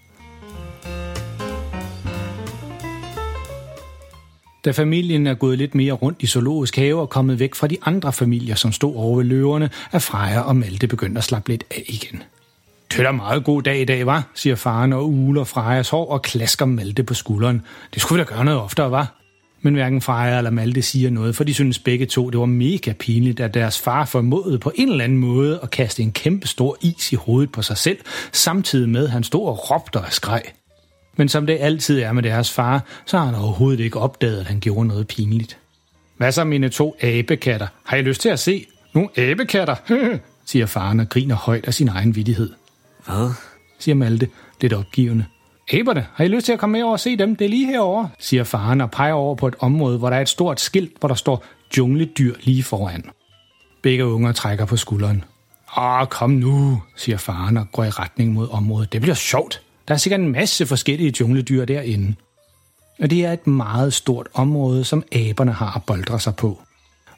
Da 4.65 4.71
familien 4.71 5.27
er 5.27 5.33
gået 5.33 5.57
lidt 5.57 5.75
mere 5.75 5.93
rundt 5.93 6.23
i 6.23 6.27
zoologisk 6.27 6.75
have 6.75 6.99
og 6.99 7.09
kommet 7.09 7.39
væk 7.39 7.55
fra 7.55 7.67
de 7.67 7.77
andre 7.85 8.13
familier, 8.13 8.55
som 8.55 8.71
stod 8.71 8.95
over 8.95 9.17
ved 9.17 9.25
løverne, 9.25 9.69
er 9.91 9.99
Freja 9.99 10.41
og 10.41 10.55
Malte 10.55 10.87
begyndt 10.87 11.17
at 11.17 11.23
slappe 11.23 11.49
lidt 11.49 11.63
af 11.71 11.83
igen. 11.87 12.23
Det 12.91 13.05
er 13.05 13.11
meget 13.11 13.43
god 13.43 13.61
dag 13.61 13.81
i 13.81 13.85
dag, 13.85 14.05
var, 14.05 14.27
siger 14.35 14.55
faren 14.55 14.93
og 14.93 15.09
uler 15.09 15.43
Frejas 15.43 15.89
hår 15.89 16.11
og 16.11 16.21
klasker 16.21 16.65
Malte 16.65 17.03
på 17.03 17.13
skulderen. 17.13 17.61
Det 17.93 18.01
skulle 18.01 18.19
vi 18.19 18.27
da 18.29 18.35
gøre 18.35 18.45
noget 18.45 18.61
oftere, 18.61 18.91
var. 18.91 19.19
Men 19.61 19.73
hverken 19.73 20.01
Freja 20.01 20.37
eller 20.37 20.51
Malte 20.51 20.81
siger 20.81 21.09
noget, 21.09 21.35
for 21.35 21.43
de 21.43 21.53
synes 21.53 21.79
begge 21.79 22.05
to, 22.05 22.29
det 22.29 22.39
var 22.39 22.45
mega 22.45 22.93
pinligt, 22.99 23.39
at 23.39 23.53
deres 23.53 23.79
far 23.79 24.05
formåede 24.05 24.59
på 24.59 24.71
en 24.75 24.91
eller 24.91 25.03
anden 25.03 25.17
måde 25.17 25.59
at 25.63 25.71
kaste 25.71 26.03
en 26.03 26.11
kæmpe 26.11 26.47
stor 26.47 26.77
is 26.81 27.11
i 27.11 27.15
hovedet 27.15 27.51
på 27.51 27.61
sig 27.61 27.77
selv, 27.77 27.97
samtidig 28.31 28.89
med 28.89 29.03
at 29.03 29.11
han 29.11 29.23
stod 29.23 29.47
og 29.47 29.71
råbte 29.71 29.97
og 29.97 30.13
skreg. 30.13 30.41
Men 31.17 31.29
som 31.29 31.45
det 31.45 31.57
altid 31.59 32.01
er 32.01 32.11
med 32.11 32.23
deres 32.23 32.51
far, 32.51 32.83
så 33.05 33.17
har 33.17 33.25
han 33.25 33.35
overhovedet 33.35 33.79
ikke 33.79 33.99
opdaget, 33.99 34.39
at 34.39 34.45
han 34.45 34.59
gjorde 34.59 34.87
noget 34.87 35.07
pinligt. 35.07 35.57
Hvad 36.17 36.31
så 36.31 36.43
mine 36.43 36.69
to 36.69 36.95
abekatter? 37.01 37.67
Har 37.83 37.97
I 37.97 38.01
lyst 38.01 38.21
til 38.21 38.29
at 38.29 38.39
se? 38.39 38.65
Nogle 38.93 39.09
abekatter? 39.17 39.75
siger 40.45 40.65
faren 40.65 40.99
og 40.99 41.09
griner 41.09 41.35
højt 41.35 41.65
af 41.65 41.73
sin 41.73 41.87
egen 41.87 42.15
vidighed. 42.15 42.53
Hvad? 43.05 43.29
siger 43.79 43.95
Malte, 43.95 44.29
lidt 44.61 44.73
opgivende. 44.73 45.25
Aberne, 45.73 46.07
har 46.13 46.23
I 46.23 46.27
lyst 46.27 46.45
til 46.45 46.53
at 46.53 46.59
komme 46.59 46.71
med 46.71 46.83
over 46.83 46.93
og 46.93 46.99
se 46.99 47.17
dem? 47.17 47.35
Det 47.35 47.45
er 47.45 47.49
lige 47.49 47.67
herovre, 47.67 48.09
siger 48.19 48.43
faren 48.43 48.81
og 48.81 48.91
peger 48.91 49.13
over 49.13 49.35
på 49.35 49.47
et 49.47 49.55
område, 49.59 49.97
hvor 49.97 50.09
der 50.09 50.17
er 50.17 50.21
et 50.21 50.29
stort 50.29 50.61
skilt, 50.61 50.99
hvor 50.99 51.07
der 51.07 51.15
står 51.15 51.45
jungledyr 51.77 52.35
lige 52.41 52.63
foran. 52.63 53.03
Begge 53.81 54.05
unger 54.05 54.31
trækker 54.31 54.65
på 54.65 54.77
skulderen. 54.77 55.23
Åh, 55.77 56.07
kom 56.07 56.29
nu, 56.29 56.81
siger 56.95 57.17
faren 57.17 57.57
og 57.57 57.71
går 57.71 57.83
i 57.83 57.89
retning 57.89 58.33
mod 58.33 58.47
området. 58.51 58.93
Det 58.93 59.01
bliver 59.01 59.15
sjovt. 59.15 59.61
Der 59.87 59.93
er 59.93 59.97
sikkert 59.97 60.19
en 60.21 60.31
masse 60.31 60.65
forskellige 60.65 61.13
jungledyr 61.19 61.65
derinde. 61.65 62.15
Og 62.99 63.09
det 63.09 63.25
er 63.25 63.33
et 63.33 63.47
meget 63.47 63.93
stort 63.93 64.27
område, 64.33 64.83
som 64.83 65.03
aberne 65.11 65.51
har 65.51 65.75
at 65.75 65.83
boldre 65.83 66.19
sig 66.19 66.35
på. 66.35 66.61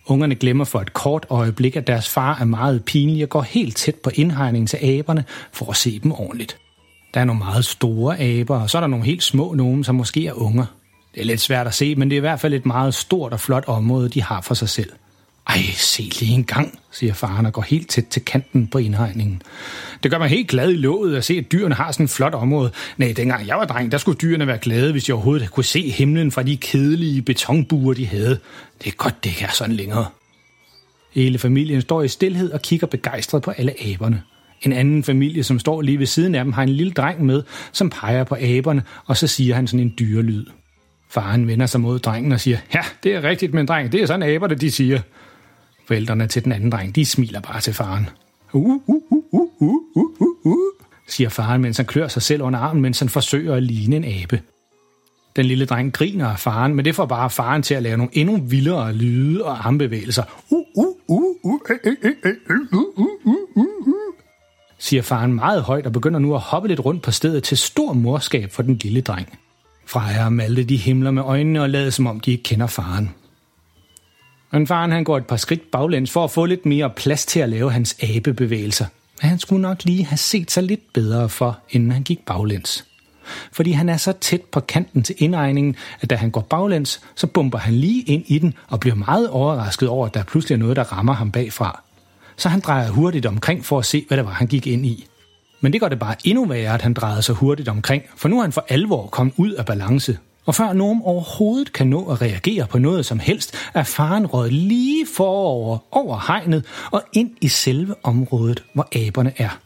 Ungerne 0.08 0.36
glemmer 0.36 0.66
for 0.66 0.80
et 0.80 0.94
kort 0.94 1.26
øjeblik, 1.30 1.76
at 1.76 1.88
deres 1.88 2.10
far 2.10 2.38
er 2.40 2.46
meget 2.46 2.86
pinlig 2.86 3.24
og 3.24 3.30
går 3.30 3.42
helt 3.42 3.78
tæt 3.78 3.96
på 3.96 4.12
indhegningen 4.14 4.68
til 4.68 4.80
aberne 4.82 5.26
for 5.52 5.70
at 5.70 5.76
se 5.76 6.00
dem 6.00 6.12
ordentligt. 6.12 6.58
Der 7.14 7.20
er 7.20 7.26
nogle 7.26 7.40
meget 7.40 7.66
store 7.66 8.20
aber, 8.20 8.62
og 8.62 8.70
så 8.70 8.78
er 8.78 8.80
der 8.80 8.88
nogle 8.88 9.06
helt 9.06 9.24
små 9.24 9.54
nogen, 9.54 9.84
som 9.84 9.96
måske 9.96 10.28
er 10.28 10.34
unger. 10.34 10.66
Det 11.16 11.22
er 11.22 11.26
lidt 11.26 11.42
svært 11.42 11.68
at 11.68 11.74
se, 11.74 11.96
men 11.96 12.10
det 12.10 12.16
er 12.16 12.20
i 12.20 12.20
hvert 12.20 12.40
fald 12.40 12.54
et 12.54 12.66
meget 12.66 12.94
stort 12.94 13.34
og 13.34 13.40
flot 13.40 13.64
område, 13.68 14.10
de 14.10 14.22
har 14.22 14.42
for 14.42 14.54
sig 14.54 14.70
selv. 14.70 14.92
Ej, 15.48 15.62
se 15.74 16.04
lige 16.20 16.34
en 16.34 16.44
gang, 16.44 16.80
siger 16.92 17.14
faren 17.14 17.46
og 17.46 17.54
går 17.54 17.62
helt 17.62 17.90
tæt 17.90 18.06
til 18.10 18.26
kanten 18.26 18.68
på 18.68 18.78
indhegningen. 18.78 19.42
Det 20.04 20.12
gør 20.12 20.18
mig 20.18 20.30
helt 20.30 20.48
glad 20.48 20.72
i 20.72 20.76
låget 20.76 21.16
at 21.16 21.26
se, 21.26 21.34
at 21.34 21.52
dyrene 21.52 21.76
har 21.76 21.92
sådan 21.92 22.04
et 22.04 22.10
flot 22.10 22.34
område. 22.34 22.72
Nej, 22.98 23.14
dengang 23.18 23.48
jeg 23.48 23.58
var 23.58 23.66
dreng, 23.66 23.92
der 23.92 23.98
skulle 23.98 24.18
dyrene 24.18 24.48
være 24.48 24.58
glade, 24.58 24.92
hvis 24.92 25.04
de 25.04 25.14
overhovedet 25.14 25.52
kunne 25.52 25.64
se 25.64 25.90
himlen 25.90 26.32
fra 26.32 26.44
de 26.44 26.58
kedelige 26.58 27.22
betonbuer, 27.22 27.94
de 27.94 28.06
havde. 28.08 28.40
Det 28.84 28.88
er 28.88 28.96
godt, 28.96 29.24
det 29.24 29.30
ikke 29.30 29.44
er 29.44 29.52
sådan 29.52 29.76
længere. 29.76 30.06
Hele 31.14 31.38
familien 31.38 31.82
står 31.82 32.02
i 32.02 32.08
stillhed 32.08 32.52
og 32.52 32.62
kigger 32.62 32.88
begejstret 32.88 33.42
på 33.42 33.52
alle 33.52 33.74
aberne. 33.86 34.22
En 34.62 34.74
anden 34.74 35.04
familie, 35.04 35.44
som 35.44 35.60
står 35.60 35.82
lige 35.82 36.00
ved 36.00 36.06
siden 36.06 36.36
af 36.36 36.44
dem, 36.44 36.54
har 36.54 36.64
en 36.64 36.70
lille 36.70 36.94
dreng 36.94 37.26
med, 37.26 37.44
som 37.72 37.90
peger 37.90 38.24
på 38.24 38.38
aberne, 38.40 38.84
og 39.06 39.18
så 39.18 39.28
siger 39.28 39.56
han 39.56 39.68
sådan 39.68 39.80
en 39.80 39.94
dyrelyd. 40.00 40.46
Faren 41.10 41.48
vender 41.48 41.66
sig 41.66 41.82
mod 41.82 42.00
drengen 42.00 42.32
og 42.32 42.40
siger, 42.40 42.58
ja, 42.74 42.82
det 43.04 43.16
er 43.16 43.24
rigtigt, 43.24 43.54
men 43.54 43.66
dreng, 43.66 43.92
det 43.92 44.02
er 44.02 44.06
sådan 44.06 44.30
aberne, 44.30 44.56
de 44.56 44.72
siger 44.72 45.00
forældrene 45.88 46.28
til 46.28 46.44
den 46.44 46.52
anden 46.52 46.72
dreng, 46.72 46.96
de 46.96 47.06
smiler 47.06 47.40
bare 47.40 47.62
til 47.62 47.74
faren. 47.74 48.10
Uh, 48.54 48.66
uh, 48.66 48.80
uh, 48.88 49.24
uh, 49.32 49.48
uh, 49.60 49.76
uh, 49.96 50.22
uh, 50.22 50.28
uh, 50.44 50.58
siger 51.08 51.30
faren, 51.30 51.62
mens 51.62 51.78
han 51.78 51.86
klør 51.86 52.08
sig 52.08 52.22
selv 52.22 52.42
under 52.42 52.60
armen, 52.60 52.82
mens 52.82 53.00
han 53.00 53.10
forsøger 53.10 53.56
at 53.56 53.64
ligne 53.64 53.96
en 53.96 54.06
abe. 54.06 54.42
Den 55.36 55.46
lille 55.46 55.66
dreng 55.66 55.94
griner 55.94 56.28
af 56.28 56.40
faren, 56.40 56.76
men 56.76 56.86
det 56.86 56.96
får 56.96 57.06
bare 57.06 57.30
faren 57.30 57.64
til 57.64 57.74
at 57.74 57.84
lave 57.84 57.98
nogle 57.98 58.12
endnu 58.14 58.38
vildere 58.38 58.94
lyde 58.94 59.46
og 59.46 59.68
armbevægelser. 59.68 60.24
Uh, 60.50 60.58
uh, 60.76 60.86
uh, 61.08 61.24
uh, 61.44 61.60
siger 64.80 65.02
faren 65.02 65.34
meget 65.34 65.62
højt 65.62 65.86
og 65.86 65.94
begynder 65.94 66.20
nu 66.20 66.36
at 66.36 66.42
hoppe 66.42 66.68
lidt 66.68 66.86
rundt 66.86 67.04
på 67.04 67.12
stedet 67.12 67.44
til 67.44 67.58
stor 67.58 67.94
morskab 67.94 68.52
for 68.52 68.64
den 68.64 68.76
lille 68.76 69.02
dreng. 69.02 69.40
Freja 69.86 70.26
og 70.26 70.34
Malte 70.34 70.64
de 70.64 70.78
himler 70.78 71.12
med 71.12 71.24
øjnene 71.24 71.62
og 71.62 71.70
lader 71.70 71.90
som 71.90 72.08
om 72.08 72.20
de 72.20 72.32
ikke 72.32 72.44
kender 72.44 72.68
faren. 72.68 73.10
Men 74.56 74.68
faren 74.68 74.92
han 74.92 75.04
går 75.04 75.18
et 75.18 75.28
par 75.28 75.36
skridt 75.36 75.72
baglæns 75.72 76.12
for 76.12 76.24
at 76.24 76.32
få 76.32 76.46
lidt 76.46 76.66
mere 76.66 76.90
plads 76.90 77.26
til 77.26 77.40
at 77.40 77.50
lave 77.50 77.72
hans 77.72 77.98
abebevægelser. 78.04 78.86
Men 79.22 79.30
han 79.30 79.40
skulle 79.40 79.62
nok 79.62 79.84
lige 79.84 80.06
have 80.06 80.18
set 80.18 80.52
sig 80.52 80.64
lidt 80.64 80.94
bedre 80.94 81.30
for, 81.30 81.60
inden 81.70 81.92
han 81.92 82.04
gik 82.04 82.20
baglæns. 82.26 82.86
Fordi 83.52 83.72
han 83.72 83.90
er 83.90 83.98
så 83.98 84.14
tæt 84.22 84.42
på 84.42 84.60
kanten 84.60 85.04
til 85.04 85.16
indregningen, 85.18 85.76
at 86.02 86.10
da 86.10 86.16
han 86.16 86.32
går 86.32 86.42
baglæns, 86.42 87.02
så 87.16 87.28
bomber 87.28 87.58
han 87.58 87.74
lige 87.74 88.02
ind 88.02 88.24
i 88.28 88.40
den 88.40 88.54
og 88.68 88.80
bliver 88.80 88.96
meget 88.96 89.30
overrasket 89.30 89.90
over, 89.90 90.06
at 90.08 90.14
der 90.14 90.24
pludselig 90.24 90.56
er 90.56 90.60
noget, 90.60 90.76
der 90.76 90.84
rammer 90.84 91.14
ham 91.14 91.32
bagfra. 91.32 91.84
Så 92.38 92.50
han 92.50 92.60
drejer 92.60 92.90
hurtigt 92.90 93.26
omkring 93.26 93.66
for 93.66 93.80
at 93.80 93.86
se, 93.86 94.06
hvad 94.08 94.18
det 94.18 94.26
var, 94.26 94.32
han 94.32 94.48
gik 94.48 94.68
ind 94.68 94.86
i. 94.86 95.08
Men 95.62 95.74
det 95.74 95.82
gør 95.82 95.90
det 95.90 96.00
bare 96.00 96.16
endnu 96.24 96.46
værre, 96.46 96.74
at 96.74 96.82
han 96.82 96.94
drejede 96.94 97.22
sig 97.22 97.36
hurtigt 97.36 97.70
omkring, 97.70 98.04
for 98.16 98.30
nu 98.30 98.38
er 98.38 98.42
han 98.42 98.52
for 98.52 98.66
alvor 98.70 99.08
kommet 99.08 99.34
ud 99.38 99.52
af 99.52 99.66
balance. 99.66 100.18
Og 100.46 100.56
før 100.56 100.74
nogen 100.74 101.02
overhovedet 101.04 101.74
kan 101.74 101.88
nå 101.88 102.06
at 102.06 102.22
reagere 102.22 102.68
på 102.68 102.80
noget 102.80 103.06
som 103.06 103.20
helst, 103.20 103.56
er 103.74 103.84
faren 103.84 104.26
råd 104.26 104.50
lige 104.50 105.08
forover 105.16 105.78
over 105.92 106.24
hegnet 106.28 106.66
og 106.92 107.04
ind 107.14 107.32
i 107.42 107.48
selve 107.48 107.96
området, 108.04 108.64
hvor 108.74 108.88
aberne 108.96 109.34
er. 109.38 109.60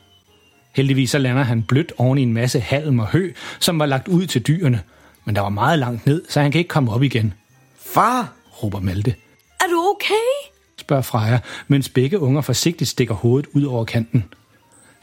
Heldigvis 0.75 1.11
så 1.11 1.17
lander 1.17 1.43
han 1.43 1.63
blødt 1.63 1.91
oven 1.97 2.17
i 2.17 2.21
en 2.21 2.33
masse 2.33 2.59
halm 2.59 2.99
og 2.99 3.07
hø, 3.07 3.31
som 3.59 3.79
var 3.79 3.85
lagt 3.85 4.07
ud 4.07 4.25
til 4.25 4.47
dyrene. 4.47 4.81
Men 5.25 5.35
der 5.35 5.41
var 5.41 5.49
meget 5.49 5.79
langt 5.79 6.05
ned, 6.05 6.23
så 6.29 6.41
han 6.41 6.51
kan 6.51 6.59
ikke 6.59 6.69
komme 6.69 6.91
op 6.93 7.03
igen. 7.03 7.33
Far! 7.79 8.33
råber 8.63 8.79
Malte. 8.79 9.15
Er 9.59 9.65
du 9.71 9.95
okay? 9.95 10.49
spørger 10.79 11.01
Freja, 11.01 11.39
mens 11.67 11.89
begge 11.89 12.19
unger 12.19 12.41
forsigtigt 12.41 12.89
stikker 12.89 13.13
hovedet 13.13 13.49
ud 13.53 13.63
over 13.63 13.85
kanten. 13.85 14.25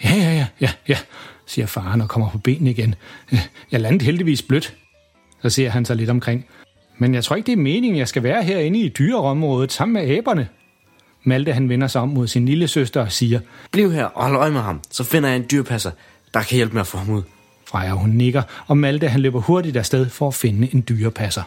Ja, 0.05 0.15
ja, 0.15 0.33
ja, 0.33 0.47
ja, 0.61 0.71
ja, 0.89 0.99
siger 1.47 1.67
faren 1.67 2.01
og 2.01 2.09
kommer 2.09 2.31
på 2.31 2.39
benene 2.39 2.71
igen. 2.71 2.95
Jeg 3.73 3.81
landede 3.81 4.05
heldigvis 4.05 4.43
blødt. 4.43 4.77
Så 5.43 5.51
ser 5.51 5.69
han 5.69 5.85
sig 5.85 5.97
lidt 5.97 6.11
omkring. 6.11 6.47
Men 6.99 7.15
jeg 7.15 7.25
tror 7.25 7.37
ikke, 7.37 7.47
det 7.47 7.53
er 7.53 7.57
meningen, 7.57 7.99
jeg 7.99 8.09
skal 8.09 8.23
være 8.23 8.43
herinde 8.43 8.81
i 8.81 8.89
dyrerområdet 8.89 9.73
sammen 9.73 9.93
med 9.93 10.11
æberne. 10.11 10.49
Malte 11.25 11.53
han 11.53 11.69
vender 11.69 11.87
sig 11.87 12.01
om 12.01 12.09
mod 12.09 12.27
sin 12.27 12.47
lille 12.47 12.69
søster 12.69 13.01
og 13.01 13.13
siger, 13.13 13.41
Bliv 13.73 13.93
her 13.93 14.05
og 14.05 14.25
hold 14.25 14.37
øje 14.37 14.51
med 14.51 14.61
ham, 14.61 14.81
så 14.91 15.05
finder 15.05 15.29
jeg 15.29 15.37
en 15.37 15.47
dyrpasser, 15.51 15.91
der 16.35 16.43
kan 16.43 16.57
hjælpe 16.57 16.73
med 16.73 16.81
at 16.81 16.87
få 16.87 16.99
ham 16.99 17.15
ud. 17.15 17.23
Freja 17.67 17.91
hun 17.91 18.11
nikker, 18.11 18.43
og 18.67 18.79
Malte 18.79 19.09
han 19.09 19.21
løber 19.21 19.41
hurtigt 19.41 19.77
afsted 19.77 20.09
for 20.09 20.29
at 20.29 20.35
finde 20.35 20.75
en 20.75 20.85
dyrepasser. 20.89 21.43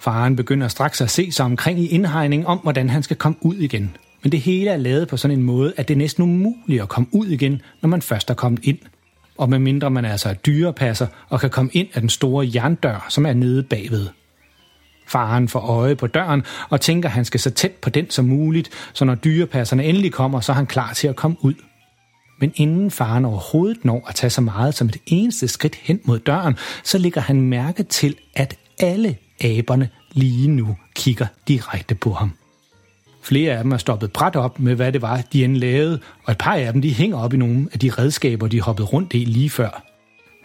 Faren 0.00 0.36
begynder 0.36 0.68
straks 0.68 1.00
at 1.00 1.10
se 1.10 1.32
sig 1.32 1.44
omkring 1.44 1.78
i 1.78 1.86
indhegning 1.86 2.46
om, 2.46 2.58
hvordan 2.58 2.90
han 2.90 3.02
skal 3.02 3.16
komme 3.16 3.38
ud 3.40 3.54
igen. 3.54 3.96
Men 4.22 4.32
det 4.32 4.40
hele 4.40 4.70
er 4.70 4.76
lavet 4.76 5.08
på 5.08 5.16
sådan 5.16 5.38
en 5.38 5.44
måde, 5.44 5.72
at 5.76 5.88
det 5.88 5.94
er 5.94 5.98
næsten 5.98 6.22
umuligt 6.22 6.82
at 6.82 6.88
komme 6.88 7.08
ud 7.12 7.26
igen, 7.26 7.62
når 7.82 7.88
man 7.88 8.02
først 8.02 8.30
er 8.30 8.34
kommet 8.34 8.64
ind. 8.64 8.78
Og 9.38 9.50
medmindre 9.50 9.90
man 9.90 10.04
altså 10.04 10.28
er 10.28 10.34
dyrepasser 10.34 11.06
og 11.28 11.40
kan 11.40 11.50
komme 11.50 11.70
ind 11.72 11.88
af 11.94 12.00
den 12.00 12.10
store 12.10 12.50
jerndør, 12.54 13.06
som 13.08 13.26
er 13.26 13.32
nede 13.32 13.62
bagved. 13.62 14.08
Faren 15.08 15.48
får 15.48 15.60
øje 15.60 15.96
på 15.96 16.06
døren 16.06 16.42
og 16.70 16.80
tænker, 16.80 17.08
at 17.08 17.12
han 17.12 17.24
skal 17.24 17.40
så 17.40 17.50
tæt 17.50 17.70
på 17.70 17.90
den 17.90 18.10
som 18.10 18.24
muligt, 18.24 18.70
så 18.92 19.04
når 19.04 19.14
dyrepasserne 19.14 19.84
endelig 19.84 20.12
kommer, 20.12 20.40
så 20.40 20.52
er 20.52 20.56
han 20.56 20.66
klar 20.66 20.92
til 20.92 21.08
at 21.08 21.16
komme 21.16 21.36
ud. 21.40 21.54
Men 22.40 22.52
inden 22.56 22.90
faren 22.90 23.24
overhovedet 23.24 23.84
når 23.84 24.04
at 24.08 24.14
tage 24.14 24.30
så 24.30 24.40
meget 24.40 24.74
som 24.74 24.86
et 24.88 24.96
eneste 25.06 25.48
skridt 25.48 25.74
hen 25.74 26.00
mod 26.04 26.18
døren, 26.18 26.56
så 26.84 26.98
ligger 26.98 27.20
han 27.20 27.40
mærke 27.40 27.82
til, 27.82 28.16
at 28.34 28.56
alle 28.78 29.16
aberne 29.40 29.88
lige 30.12 30.48
nu 30.48 30.76
kigger 30.94 31.26
direkte 31.48 31.94
på 31.94 32.12
ham. 32.12 32.32
Flere 33.22 33.56
af 33.56 33.62
dem 33.62 33.72
er 33.72 33.76
stoppet 33.76 34.12
bræt 34.12 34.36
op 34.36 34.60
med, 34.60 34.74
hvad 34.74 34.92
det 34.92 35.02
var, 35.02 35.22
de 35.32 35.44
end 35.44 35.56
lavede, 35.56 36.00
og 36.24 36.32
et 36.32 36.38
par 36.38 36.54
af 36.54 36.72
dem 36.72 36.82
de 36.82 36.94
hænger 36.94 37.18
op 37.18 37.34
i 37.34 37.36
nogle 37.36 37.68
af 37.72 37.78
de 37.78 37.90
redskaber, 37.90 38.46
de 38.46 38.60
hoppede 38.60 38.88
rundt 38.88 39.14
i 39.14 39.24
lige 39.24 39.50
før. 39.50 39.82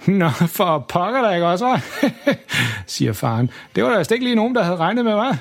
Nå, 0.05 0.29
for 0.29 0.85
pokker 0.89 1.21
der 1.21 1.33
ikke 1.33 1.47
også, 1.47 1.79
siger 2.87 3.13
faren. 3.13 3.49
Det 3.75 3.83
var 3.83 3.89
der 3.89 4.13
ikke 4.13 4.25
lige 4.25 4.35
nogen, 4.35 4.55
der 4.55 4.63
havde 4.63 4.77
regnet 4.77 5.05
med, 5.05 5.13
var? 5.13 5.37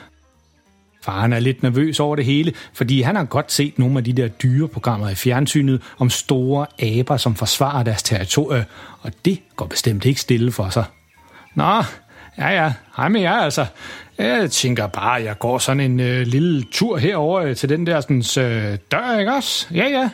Faren 1.02 1.32
er 1.32 1.38
lidt 1.38 1.62
nervøs 1.62 2.00
over 2.00 2.16
det 2.16 2.24
hele, 2.24 2.52
fordi 2.72 3.02
han 3.02 3.16
har 3.16 3.24
godt 3.24 3.52
set 3.52 3.78
nogle 3.78 3.98
af 3.98 4.04
de 4.04 4.12
der 4.12 4.28
dyreprogrammer 4.28 5.08
i 5.08 5.14
fjernsynet 5.14 5.82
om 5.98 6.10
store 6.10 6.66
aber, 6.78 7.16
som 7.16 7.34
forsvarer 7.34 7.82
deres 7.82 8.02
territorie, 8.02 8.64
og 9.00 9.12
det 9.24 9.40
går 9.56 9.66
bestemt 9.66 10.04
ikke 10.04 10.20
stille 10.20 10.52
for 10.52 10.68
sig. 10.68 10.84
Nå, 11.54 11.82
ja 12.38 12.48
ja, 12.48 12.72
hej 12.96 13.08
med 13.08 13.20
jer 13.20 13.36
altså. 13.36 13.66
Jeg 14.18 14.50
tænker 14.50 14.86
bare, 14.86 15.18
at 15.18 15.24
jeg 15.24 15.38
går 15.38 15.58
sådan 15.58 15.80
en 15.80 16.00
øh, 16.00 16.26
lille 16.26 16.64
tur 16.72 16.96
herover 16.96 17.40
øh, 17.40 17.56
til 17.56 17.68
den 17.68 17.86
der 17.86 18.00
sådan, 18.00 18.44
øh, 18.44 18.78
dør, 18.92 19.18
ikke 19.18 19.32
også? 19.32 19.66
Ja 19.74 19.84
ja. 19.84 20.10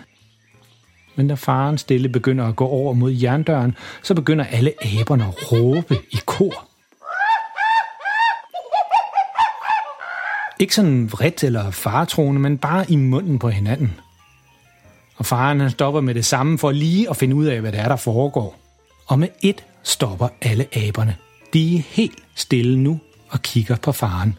Men 1.17 1.29
da 1.29 1.35
faren 1.35 1.79
stille 1.79 2.09
begynder 2.09 2.49
at 2.49 2.57
gå 2.57 2.67
over 2.67 2.93
mod 2.93 3.13
jerndøren, 3.13 3.77
så 4.03 4.15
begynder 4.15 4.45
alle 4.45 4.73
aberne 5.01 5.25
at 5.25 5.53
råbe 5.53 5.95
i 6.11 6.19
kor. 6.27 6.69
Ikke 10.59 10.75
sådan 10.75 11.13
vredt 11.13 11.45
eller 11.45 11.71
faretroende, 11.71 12.41
men 12.41 12.59
bare 12.59 12.91
i 12.91 12.97
munden 12.97 13.39
på 13.39 13.49
hinanden. 13.49 14.01
Og 15.17 15.27
faren 15.27 15.61
han 15.61 15.71
stopper 15.71 16.01
med 16.01 16.15
det 16.15 16.25
samme 16.25 16.59
for 16.59 16.71
lige 16.71 17.11
at 17.11 17.17
finde 17.17 17.37
ud 17.37 17.45
af, 17.45 17.61
hvad 17.61 17.73
det 17.73 17.81
er, 17.81 17.89
der 17.89 17.97
foregår. 17.97 18.59
Og 19.07 19.19
med 19.19 19.29
et 19.43 19.65
stopper 19.83 20.29
alle 20.43 20.67
aberne. 20.77 21.17
De 21.53 21.77
er 21.77 21.83
helt 21.87 22.19
stille 22.35 22.79
nu 22.79 23.01
og 23.33 23.43
kigger 23.43 23.77
på 23.77 23.93
faren. 23.93 24.39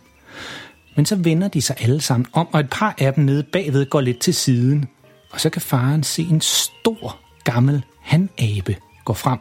Men 0.95 1.05
så 1.05 1.15
vender 1.15 1.47
de 1.47 1.61
sig 1.61 1.75
alle 1.79 2.01
sammen 2.01 2.25
om, 2.33 2.47
og 2.53 2.59
et 2.59 2.69
par 2.69 2.95
af 2.97 3.13
dem 3.13 3.23
nede 3.23 3.43
bagved 3.43 3.85
går 3.85 4.01
lidt 4.01 4.19
til 4.19 4.33
siden. 4.33 4.85
Og 5.31 5.39
så 5.39 5.49
kan 5.49 5.61
faren 5.61 6.03
se 6.03 6.23
en 6.23 6.41
stor, 6.41 7.17
gammel 7.43 7.83
hanabe 8.01 8.75
gå 9.05 9.13
frem. 9.13 9.39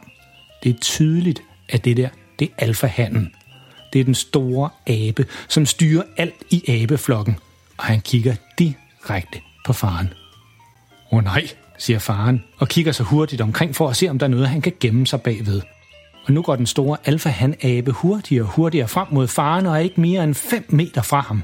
Det 0.63 0.69
er 0.69 0.79
tydeligt, 0.81 1.43
at 1.69 1.85
det 1.85 1.97
der, 1.97 2.09
det 2.39 2.49
er 2.57 2.63
alfahanden. 2.65 3.31
Det 3.93 4.01
er 4.01 4.05
den 4.05 4.15
store 4.15 4.69
abe, 4.87 5.25
som 5.47 5.65
styrer 5.65 6.03
alt 6.17 6.43
i 6.49 6.63
abeflokken, 6.67 7.37
og 7.77 7.83
han 7.83 8.01
kigger 8.01 8.35
direkte 8.59 9.39
på 9.65 9.73
faren. 9.73 10.13
Åh 11.11 11.17
oh, 11.17 11.23
nej, 11.23 11.47
siger 11.77 11.99
faren, 11.99 12.43
og 12.57 12.67
kigger 12.67 12.91
så 12.91 13.03
hurtigt 13.03 13.41
omkring 13.41 13.75
for 13.75 13.89
at 13.89 13.95
se, 13.95 14.09
om 14.09 14.19
der 14.19 14.25
er 14.25 14.29
noget, 14.29 14.49
han 14.49 14.61
kan 14.61 14.73
gemme 14.79 15.07
sig 15.07 15.21
bagved. 15.21 15.61
Og 16.25 16.33
nu 16.33 16.41
går 16.41 16.55
den 16.55 16.65
store 16.65 16.97
alfa-han-abe 17.05 17.91
hurtigere 17.91 18.43
og 18.43 18.49
hurtigere 18.49 18.87
frem 18.87 19.07
mod 19.11 19.27
faren 19.27 19.65
og 19.65 19.75
er 19.75 19.79
ikke 19.79 20.01
mere 20.01 20.23
end 20.23 20.35
5 20.35 20.65
meter 20.69 21.01
fra 21.01 21.19
ham. 21.19 21.43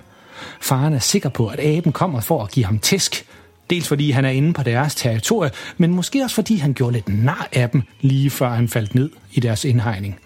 Faren 0.61 0.93
er 0.93 0.99
sikker 0.99 1.29
på, 1.29 1.47
at 1.47 1.59
aben 1.59 1.91
kommer 1.91 2.21
for 2.21 2.43
at 2.43 2.51
give 2.51 2.65
ham 2.65 2.79
tæsk. 2.79 3.25
Dels 3.69 3.87
fordi 3.87 4.11
han 4.11 4.25
er 4.25 4.29
inde 4.29 4.53
på 4.53 4.63
deres 4.63 4.95
territorie, 4.95 5.51
men 5.77 5.93
måske 5.93 6.23
også 6.23 6.35
fordi 6.35 6.55
han 6.55 6.73
gjorde 6.73 6.93
lidt 6.93 7.23
nar 7.23 7.47
af 7.51 7.69
dem, 7.69 7.81
lige 8.01 8.29
før 8.29 8.49
han 8.49 8.67
faldt 8.67 8.95
ned 8.95 9.09
i 9.33 9.39
deres 9.39 9.65
indhegning. 9.65 10.19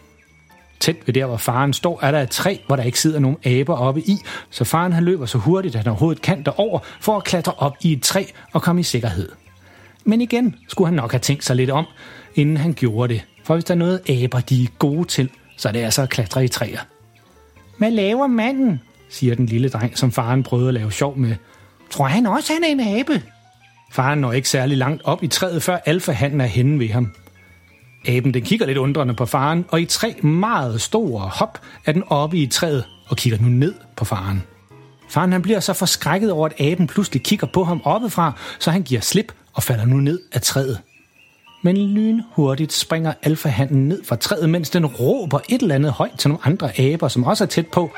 Tæt 0.80 0.96
ved 1.06 1.14
der, 1.14 1.26
hvor 1.26 1.38
faren 1.38 1.74
står, 1.74 2.00
er 2.02 2.12
der 2.12 2.22
et 2.22 2.30
træ, 2.30 2.58
hvor 2.68 2.76
der 2.76 2.84
ikke 2.84 3.00
sidder 3.00 3.20
nogen 3.20 3.38
aber 3.46 3.76
oppe 3.76 4.02
i, 4.02 4.18
så 4.50 4.64
faren 4.64 4.94
han 4.94 5.04
løber 5.04 5.26
så 5.26 5.38
hurtigt, 5.38 5.76
at 5.76 5.82
han 5.84 5.90
overhovedet 5.92 6.22
kan 6.22 6.44
derover 6.44 6.80
for 7.00 7.18
at 7.18 7.24
klatre 7.24 7.54
op 7.58 7.76
i 7.82 7.94
et 7.94 8.02
træ 8.02 8.26
og 8.54 8.62
komme 8.62 8.82
i 8.82 8.84
sikkerhed. 8.84 9.30
Men 10.06 10.22
igen 10.22 10.56
skulle 10.68 10.88
han 10.88 10.96
nok 10.96 11.12
have 11.12 11.20
tænkt 11.20 11.46
sig 11.46 11.56
lidt 11.56 11.70
om, 11.70 11.86
inden 12.36 12.58
han 12.58 12.74
gjorde 12.74 13.14
det. 13.14 13.22
For 13.44 13.54
hvis 13.54 13.64
der 13.64 13.74
er 13.74 13.78
noget 13.78 14.10
aber, 14.10 14.40
de 14.40 14.64
er 14.64 14.68
gode 14.80 15.08
til, 15.08 15.30
så 15.58 15.68
er 15.68 15.72
det 15.72 15.80
altså 15.80 16.02
at 16.02 16.10
klatre 16.10 16.46
i 16.46 16.48
træer. 16.48 16.80
Hvad 17.78 17.92
laver 17.92 18.28
manden? 18.28 18.82
siger 19.10 19.36
den 19.36 19.46
lille 19.46 19.70
dreng, 19.70 19.98
som 19.98 20.12
faren 20.12 20.44
prøvede 20.44 20.68
at 20.68 20.74
lave 20.74 20.92
sjov 20.92 21.18
med. 21.18 21.36
Tror 21.90 22.08
han 22.08 22.26
også, 22.26 22.54
han 22.54 22.64
er 22.64 22.68
en 22.68 23.00
abe? 23.00 23.22
Faren 23.92 24.20
når 24.20 24.34
ikke 24.34 24.50
særlig 24.50 24.78
langt 24.78 25.02
op 25.06 25.24
i 25.24 25.28
træet, 25.28 25.64
før 25.64 25.78
alfahanden 25.86 26.42
er 26.42 26.46
henne 26.46 26.80
ved 26.80 26.90
ham. 26.90 27.14
Aben 28.08 28.34
den 28.34 28.44
kigger 28.44 28.66
lidt 28.66 28.78
undrende 28.78 29.14
på 29.14 29.26
faren, 29.26 29.66
og 29.70 29.82
i 29.82 29.86
tre 29.86 30.16
meget 30.24 30.82
store 30.82 31.20
hop 31.20 31.60
er 31.86 31.92
den 31.92 32.04
oppe 32.08 32.38
i 32.38 32.48
træet 32.48 32.86
og 33.08 33.18
kigger 33.18 33.40
nu 33.42 33.48
ned 33.48 33.74
på 33.96 34.06
faren. 34.06 34.44
Faren 35.10 35.32
han 35.32 35.42
bliver 35.42 35.60
så 35.60 35.74
forskrækket 35.74 36.32
over, 36.32 36.46
at 36.46 36.62
aben 36.62 36.88
pludselig 36.88 37.24
kigger 37.24 37.48
på 37.48 37.64
ham 37.64 37.82
oppefra, 37.84 38.34
så 38.60 38.72
han 38.72 38.84
giver 38.84 39.02
slip 39.02 39.34
og 39.54 39.64
falder 39.64 39.86
nu 39.86 39.96
ned 39.96 40.20
af 40.32 40.42
træet. 40.42 40.80
Men 41.66 41.78
lynhurtigt 41.78 42.74
springer 42.74 43.14
alfahanden 43.22 43.88
ned 43.88 44.04
fra 44.06 44.16
træet, 44.16 44.50
mens 44.50 44.70
den 44.70 44.86
råber 44.86 45.40
et 45.50 45.62
eller 45.62 45.76
andet 45.76 45.92
højt 45.92 46.20
til 46.20 46.30
nogle 46.30 46.46
andre 46.46 46.80
aber, 46.80 47.08
som 47.08 47.24
også 47.24 47.44
er 47.44 47.48
tæt 47.48 47.68
på. 47.68 47.92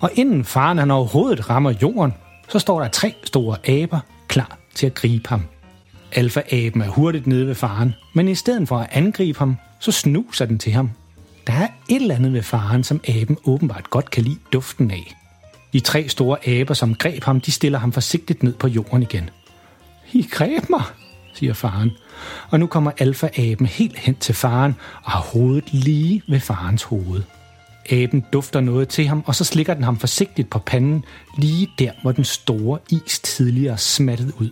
Og 0.00 0.10
inden 0.14 0.44
faren 0.44 0.78
han 0.78 0.90
overhovedet 0.90 1.50
rammer 1.50 1.74
jorden, 1.82 2.14
så 2.48 2.58
står 2.58 2.80
der 2.80 2.88
tre 2.88 3.14
store 3.24 3.68
aber 3.68 4.00
klar 4.28 4.58
til 4.74 4.86
at 4.86 4.94
gribe 4.94 5.28
ham. 5.28 5.42
Alfa-aben 6.12 6.82
er 6.82 6.88
hurtigt 6.88 7.26
nede 7.26 7.46
ved 7.46 7.54
faren, 7.54 7.94
men 8.14 8.28
i 8.28 8.34
stedet 8.34 8.68
for 8.68 8.78
at 8.78 8.88
angribe 8.92 9.38
ham, 9.38 9.56
så 9.80 9.92
snuser 9.92 10.44
den 10.44 10.58
til 10.58 10.72
ham. 10.72 10.90
Der 11.46 11.52
er 11.52 11.68
et 11.88 12.02
eller 12.02 12.14
andet 12.14 12.32
ved 12.32 12.42
faren, 12.42 12.84
som 12.84 13.00
aben 13.08 13.38
åbenbart 13.44 13.90
godt 13.90 14.10
kan 14.10 14.22
lide 14.22 14.38
duften 14.52 14.90
af. 14.90 15.16
De 15.72 15.80
tre 15.80 16.08
store 16.08 16.48
aber, 16.48 16.74
som 16.74 16.94
greb 16.94 17.24
ham, 17.24 17.40
de 17.40 17.52
stiller 17.52 17.78
ham 17.78 17.92
forsigtigt 17.92 18.42
ned 18.42 18.54
på 18.54 18.68
jorden 18.68 19.02
igen. 19.02 19.30
I 20.12 20.28
greb 20.30 20.70
mig, 20.70 20.82
siger 21.34 21.52
faren. 21.52 21.90
Og 22.50 22.60
nu 22.60 22.66
kommer 22.66 22.90
alfa-aben 22.98 23.66
helt 23.66 23.98
hen 23.98 24.14
til 24.14 24.34
faren 24.34 24.76
og 25.02 25.10
har 25.10 25.20
hovedet 25.20 25.72
lige 25.72 26.22
ved 26.28 26.40
farens 26.40 26.82
hoved. 26.82 27.22
Aben 27.90 28.24
dufter 28.32 28.60
noget 28.60 28.88
til 28.88 29.08
ham, 29.08 29.24
og 29.26 29.34
så 29.34 29.44
slikker 29.44 29.74
den 29.74 29.84
ham 29.84 29.98
forsigtigt 29.98 30.50
på 30.50 30.58
panden, 30.58 31.04
lige 31.38 31.70
der, 31.78 31.90
hvor 32.02 32.12
den 32.12 32.24
store 32.24 32.78
is 32.90 33.20
tidligere 33.20 33.78
smattede 33.78 34.32
ud. 34.40 34.50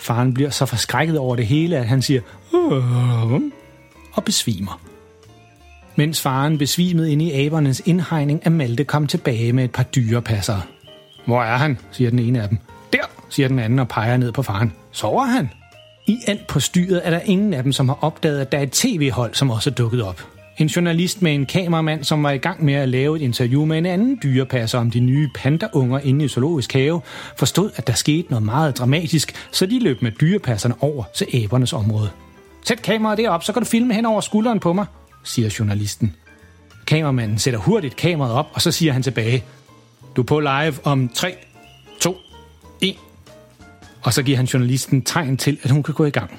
Faren 0.00 0.34
bliver 0.34 0.50
så 0.50 0.66
forskrækket 0.66 1.18
over 1.18 1.36
det 1.36 1.46
hele, 1.46 1.76
at 1.76 1.88
han 1.88 2.02
siger, 2.02 2.20
Åh, 2.54 3.40
og 4.12 4.24
besvimer. 4.24 4.80
Mens 5.96 6.20
faren 6.20 6.58
besvimede 6.58 7.12
inde 7.12 7.24
i 7.24 7.46
abernes 7.46 7.82
indhegning, 7.86 8.40
er 8.44 8.50
Malte 8.50 8.84
kom 8.84 9.06
tilbage 9.06 9.52
med 9.52 9.64
et 9.64 9.72
par 9.72 9.82
dyrepassere. 9.82 10.62
Hvor 11.26 11.42
er 11.42 11.56
han, 11.56 11.78
siger 11.90 12.10
den 12.10 12.18
ene 12.18 12.42
af 12.42 12.48
dem. 12.48 12.58
Der, 12.92 12.98
siger 13.28 13.48
den 13.48 13.58
anden 13.58 13.78
og 13.78 13.88
peger 13.88 14.16
ned 14.16 14.32
på 14.32 14.42
faren. 14.42 14.72
Sover 14.92 15.24
han? 15.24 15.50
I 16.06 16.18
alt 16.26 16.46
på 16.46 16.60
styret 16.60 17.00
er 17.04 17.10
der 17.10 17.20
ingen 17.20 17.54
af 17.54 17.62
dem, 17.62 17.72
som 17.72 17.88
har 17.88 17.98
opdaget, 18.00 18.40
at 18.40 18.52
der 18.52 18.58
er 18.58 18.62
et 18.62 18.72
tv-hold, 18.72 19.34
som 19.34 19.50
også 19.50 19.70
er 19.70 19.74
dukket 19.74 20.02
op. 20.02 20.22
En 20.58 20.66
journalist 20.66 21.22
med 21.22 21.34
en 21.34 21.46
kameramand, 21.46 22.04
som 22.04 22.22
var 22.22 22.30
i 22.30 22.38
gang 22.38 22.64
med 22.64 22.74
at 22.74 22.88
lave 22.88 23.16
et 23.16 23.22
interview 23.22 23.64
med 23.64 23.78
en 23.78 23.86
anden 23.86 24.18
dyrepasser 24.22 24.78
om 24.78 24.90
de 24.90 25.00
nye 25.00 25.28
pandaunger 25.34 25.98
inde 25.98 26.24
i 26.24 26.28
zoologisk 26.28 26.72
have, 26.72 27.00
forstod, 27.36 27.70
at 27.76 27.86
der 27.86 27.92
skete 27.92 28.30
noget 28.30 28.44
meget 28.44 28.78
dramatisk, 28.78 29.48
så 29.52 29.66
de 29.66 29.78
løb 29.78 30.02
med 30.02 30.12
dyrepasserne 30.12 30.74
over 30.80 31.04
til 31.14 31.26
æbernes 31.32 31.72
område. 31.72 32.10
Sæt 32.64 32.82
kameraet 32.82 33.18
derop, 33.18 33.44
så 33.44 33.52
kan 33.52 33.62
du 33.62 33.68
filme 33.68 33.94
hen 33.94 34.06
over 34.06 34.20
skulderen 34.20 34.60
på 34.60 34.72
mig, 34.72 34.86
siger 35.24 35.56
journalisten. 35.58 36.14
Kameramanden 36.86 37.38
sætter 37.38 37.60
hurtigt 37.60 37.96
kameraet 37.96 38.34
op, 38.34 38.46
og 38.52 38.62
så 38.62 38.72
siger 38.72 38.92
han 38.92 39.02
tilbage, 39.02 39.44
du 40.16 40.22
er 40.22 40.26
på 40.26 40.40
live 40.40 40.74
om 40.84 41.08
3, 41.08 41.36
og 44.08 44.14
så 44.14 44.22
giver 44.22 44.36
han 44.36 44.46
journalisten 44.46 45.02
tegn 45.02 45.36
til, 45.36 45.58
at 45.62 45.70
hun 45.70 45.82
kan 45.82 45.94
gå 45.94 46.04
i 46.04 46.10
gang. 46.10 46.30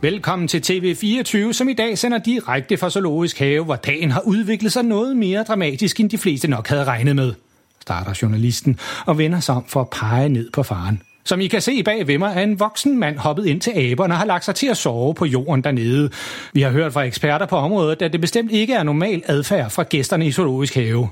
Velkommen 0.00 0.48
til 0.48 0.58
TV24, 0.58 1.52
som 1.52 1.68
i 1.68 1.72
dag 1.72 1.98
sender 1.98 2.18
direkte 2.18 2.76
fra 2.76 2.90
Zoologisk 2.90 3.38
Have, 3.38 3.64
hvor 3.64 3.76
dagen 3.76 4.10
har 4.10 4.20
udviklet 4.20 4.72
sig 4.72 4.82
noget 4.82 5.16
mere 5.16 5.42
dramatisk, 5.42 6.00
end 6.00 6.10
de 6.10 6.18
fleste 6.18 6.48
nok 6.48 6.68
havde 6.68 6.84
regnet 6.84 7.16
med. 7.16 7.45
Starter 7.86 8.18
journalisten 8.22 8.78
og 9.06 9.18
vender 9.18 9.40
sig 9.40 9.54
om 9.54 9.64
for 9.68 9.80
at 9.80 9.90
pege 9.90 10.28
ned 10.28 10.50
på 10.50 10.62
faren. 10.62 11.02
Som 11.24 11.40
I 11.40 11.46
kan 11.46 11.60
se 11.60 11.82
bag 11.82 12.06
ved 12.06 12.18
mig, 12.18 12.32
er 12.36 12.42
en 12.42 12.60
voksen 12.60 12.98
mand 12.98 13.18
hoppet 13.18 13.46
ind 13.46 13.60
til 13.60 13.72
aberne 13.76 14.14
og 14.14 14.18
har 14.18 14.26
lagt 14.26 14.44
sig 14.44 14.54
til 14.54 14.66
at 14.66 14.76
sove 14.76 15.14
på 15.14 15.24
jorden 15.24 15.64
dernede. 15.64 16.10
Vi 16.52 16.62
har 16.62 16.70
hørt 16.70 16.92
fra 16.92 17.02
eksperter 17.02 17.46
på 17.46 17.56
området, 17.56 18.02
at 18.02 18.12
det 18.12 18.20
bestemt 18.20 18.50
ikke 18.50 18.74
er 18.74 18.82
normal 18.82 19.22
adfærd 19.26 19.70
fra 19.70 19.82
gæsterne 19.82 20.26
i 20.26 20.32
Zoologisk 20.32 20.74
Have. 20.74 21.08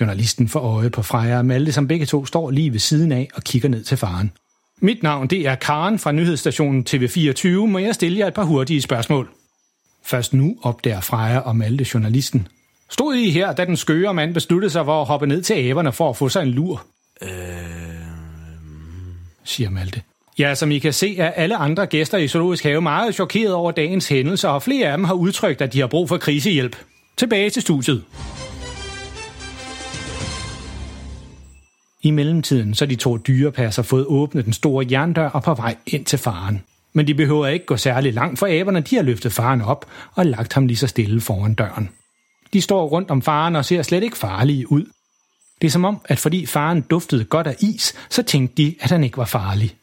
Journalisten 0.00 0.48
får 0.48 0.60
øje 0.60 0.90
på 0.90 1.02
Freja 1.02 1.38
og 1.38 1.46
Malte, 1.46 1.72
som 1.72 1.88
begge 1.88 2.06
to 2.06 2.26
står 2.26 2.50
lige 2.50 2.72
ved 2.72 2.78
siden 2.78 3.12
af 3.12 3.28
og 3.34 3.42
kigger 3.42 3.68
ned 3.68 3.84
til 3.84 3.96
faren. 3.96 4.32
Mit 4.82 5.02
navn 5.02 5.26
det 5.26 5.46
er 5.46 5.54
Karen 5.54 5.98
fra 5.98 6.12
nyhedsstationen 6.12 6.86
TV24. 6.90 7.48
Må 7.48 7.78
jeg 7.78 7.94
stille 7.94 8.18
jer 8.18 8.26
et 8.26 8.34
par 8.34 8.44
hurtige 8.44 8.82
spørgsmål? 8.82 9.30
Først 10.04 10.34
nu 10.34 10.56
opdager 10.62 11.00
Freja 11.00 11.38
og 11.38 11.56
Malte 11.56 11.86
journalisten. 11.94 12.48
Stod 12.90 13.14
I 13.14 13.30
her, 13.30 13.52
da 13.52 13.64
den 13.64 13.76
skøre 13.76 14.14
mand 14.14 14.34
besluttede 14.34 14.72
sig 14.72 14.84
for 14.84 15.00
at 15.00 15.06
hoppe 15.06 15.26
ned 15.26 15.42
til 15.42 15.56
æberne 15.56 15.92
for 15.92 16.10
at 16.10 16.16
få 16.16 16.28
sig 16.28 16.42
en 16.42 16.48
lur? 16.48 16.86
Øh... 17.22 17.28
siger 19.44 19.70
Malte. 19.70 20.02
Ja, 20.38 20.54
som 20.54 20.70
I 20.70 20.78
kan 20.78 20.92
se, 20.92 21.18
er 21.18 21.30
alle 21.30 21.56
andre 21.56 21.86
gæster 21.86 22.18
i 22.18 22.28
Zoologisk 22.28 22.64
Have 22.64 22.80
meget 22.80 23.14
chokeret 23.14 23.54
over 23.54 23.70
dagens 23.70 24.08
hændelser, 24.08 24.48
og 24.48 24.62
flere 24.62 24.88
af 24.88 24.98
dem 24.98 25.04
har 25.04 25.14
udtrykt, 25.14 25.60
at 25.60 25.72
de 25.72 25.80
har 25.80 25.86
brug 25.86 26.08
for 26.08 26.16
krisehjælp. 26.16 26.76
Tilbage 27.16 27.50
til 27.50 27.62
studiet. 27.62 28.04
I 32.02 32.10
mellemtiden 32.10 32.74
så 32.74 32.86
de 32.86 32.96
to 32.96 33.16
dyrepasser 33.16 33.82
fået 33.82 34.06
åbnet 34.06 34.44
den 34.44 34.52
store 34.52 34.86
jerndør 34.90 35.28
og 35.28 35.42
på 35.42 35.54
vej 35.54 35.76
ind 35.86 36.04
til 36.04 36.18
faren. 36.18 36.62
Men 36.92 37.06
de 37.06 37.14
behøver 37.14 37.46
ikke 37.46 37.66
gå 37.66 37.76
særlig 37.76 38.14
langt, 38.14 38.38
for 38.38 38.46
aberne 38.60 38.80
de 38.80 38.96
har 38.96 39.02
løftet 39.02 39.32
faren 39.32 39.62
op 39.62 39.86
og 40.14 40.26
lagt 40.26 40.52
ham 40.52 40.66
lige 40.66 40.76
så 40.76 40.86
stille 40.86 41.20
foran 41.20 41.54
døren. 41.54 41.90
De 42.52 42.60
står 42.60 42.88
rundt 42.88 43.10
om 43.10 43.22
faren 43.22 43.56
og 43.56 43.64
ser 43.64 43.82
slet 43.82 44.02
ikke 44.02 44.16
farlige 44.16 44.72
ud. 44.72 44.84
Det 45.60 45.66
er 45.66 45.70
som 45.70 45.84
om, 45.84 46.00
at 46.04 46.18
fordi 46.18 46.46
faren 46.46 46.80
duftede 46.80 47.24
godt 47.24 47.46
af 47.46 47.56
is, 47.60 47.94
så 48.10 48.22
tænkte 48.22 48.62
de, 48.62 48.74
at 48.80 48.90
han 48.90 49.04
ikke 49.04 49.16
var 49.16 49.24
farlig. 49.24 49.76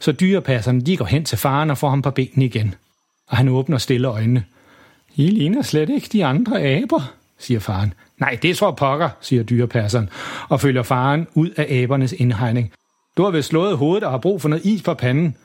Så 0.00 0.12
dyrepasserne 0.12 0.80
de 0.80 0.96
går 0.96 1.04
hen 1.04 1.24
til 1.24 1.38
faren 1.38 1.70
og 1.70 1.78
får 1.78 1.90
ham 1.90 2.02
på 2.02 2.10
benene 2.10 2.44
igen. 2.44 2.74
Og 3.28 3.36
han 3.36 3.48
åbner 3.48 3.78
stille 3.78 4.08
øjnene. 4.08 4.44
I 5.16 5.30
ligner 5.30 5.62
slet 5.62 5.90
ikke 5.90 6.08
de 6.12 6.24
andre 6.24 6.62
aber, 6.62 7.12
siger 7.38 7.60
faren. 7.60 7.94
Nej, 8.18 8.38
det 8.42 8.56
tror 8.56 8.70
pokker, 8.70 9.08
siger 9.20 9.42
dyrepasseren, 9.42 10.08
og 10.48 10.60
følger 10.60 10.82
faren 10.82 11.26
ud 11.34 11.50
af 11.50 11.66
abernes 11.82 12.12
indhegning. 12.12 12.72
Du 13.16 13.22
har 13.22 13.30
vist 13.30 13.48
slået 13.48 13.78
hovedet 13.78 14.04
og 14.04 14.10
har 14.10 14.18
brug 14.18 14.42
for 14.42 14.48
noget 14.48 14.64
is 14.64 14.82
på 14.82 14.94
panden. 14.94 15.36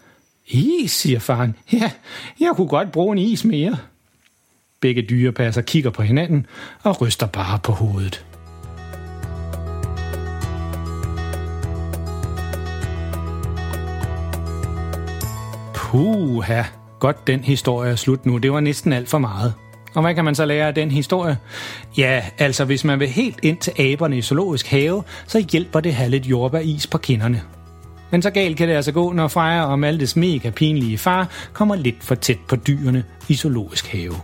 Is, 0.47 0.91
siger 0.91 1.19
faren. 1.19 1.55
Ja, 1.73 1.91
jeg 2.39 2.51
kunne 2.55 2.67
godt 2.67 2.91
bruge 2.91 3.11
en 3.11 3.17
is 3.17 3.45
mere. 3.45 3.77
Begge 4.81 5.01
dyrepasser 5.01 5.61
kigger 5.61 5.89
på 5.89 6.01
hinanden 6.01 6.45
og 6.83 7.01
ryster 7.01 7.27
bare 7.27 7.59
på 7.63 7.71
hovedet. 7.71 8.25
Puha, 15.75 16.63
godt 16.99 17.27
den 17.27 17.39
historie 17.39 17.91
er 17.91 17.95
slut 17.95 18.25
nu. 18.25 18.37
Det 18.37 18.51
var 18.51 18.59
næsten 18.59 18.93
alt 18.93 19.09
for 19.09 19.17
meget. 19.17 19.53
Og 19.95 20.01
hvad 20.01 20.15
kan 20.15 20.25
man 20.25 20.35
så 20.35 20.45
lære 20.45 20.67
af 20.67 20.75
den 20.75 20.91
historie? 20.91 21.37
Ja, 21.97 22.23
altså 22.37 22.65
hvis 22.65 22.83
man 22.83 22.99
vil 22.99 23.07
helt 23.07 23.39
ind 23.43 23.57
til 23.57 23.73
aberne 23.79 24.17
i 24.17 24.21
zoologisk 24.21 24.67
have, 24.67 25.03
så 25.27 25.45
hjælper 25.51 25.79
det 25.79 25.89
at 25.89 25.95
have 25.95 26.09
lidt 26.09 26.25
jordbæris 26.25 26.87
på 26.87 26.97
kinderne. 26.97 27.41
Men 28.11 28.21
så 28.21 28.29
galt 28.29 28.57
kan 28.57 28.67
det 28.67 28.75
altså 28.75 28.91
gå, 28.91 29.13
når 29.13 29.27
Freja 29.27 29.63
og 29.63 29.79
Maltes 29.79 30.15
mega 30.15 30.49
pinlige 30.49 30.97
far 30.97 31.29
kommer 31.53 31.75
lidt 31.75 32.03
for 32.03 32.15
tæt 32.15 32.39
på 32.47 32.55
dyrene 32.55 33.03
i 33.27 33.35
zoologisk 33.35 33.87
have. 33.87 34.15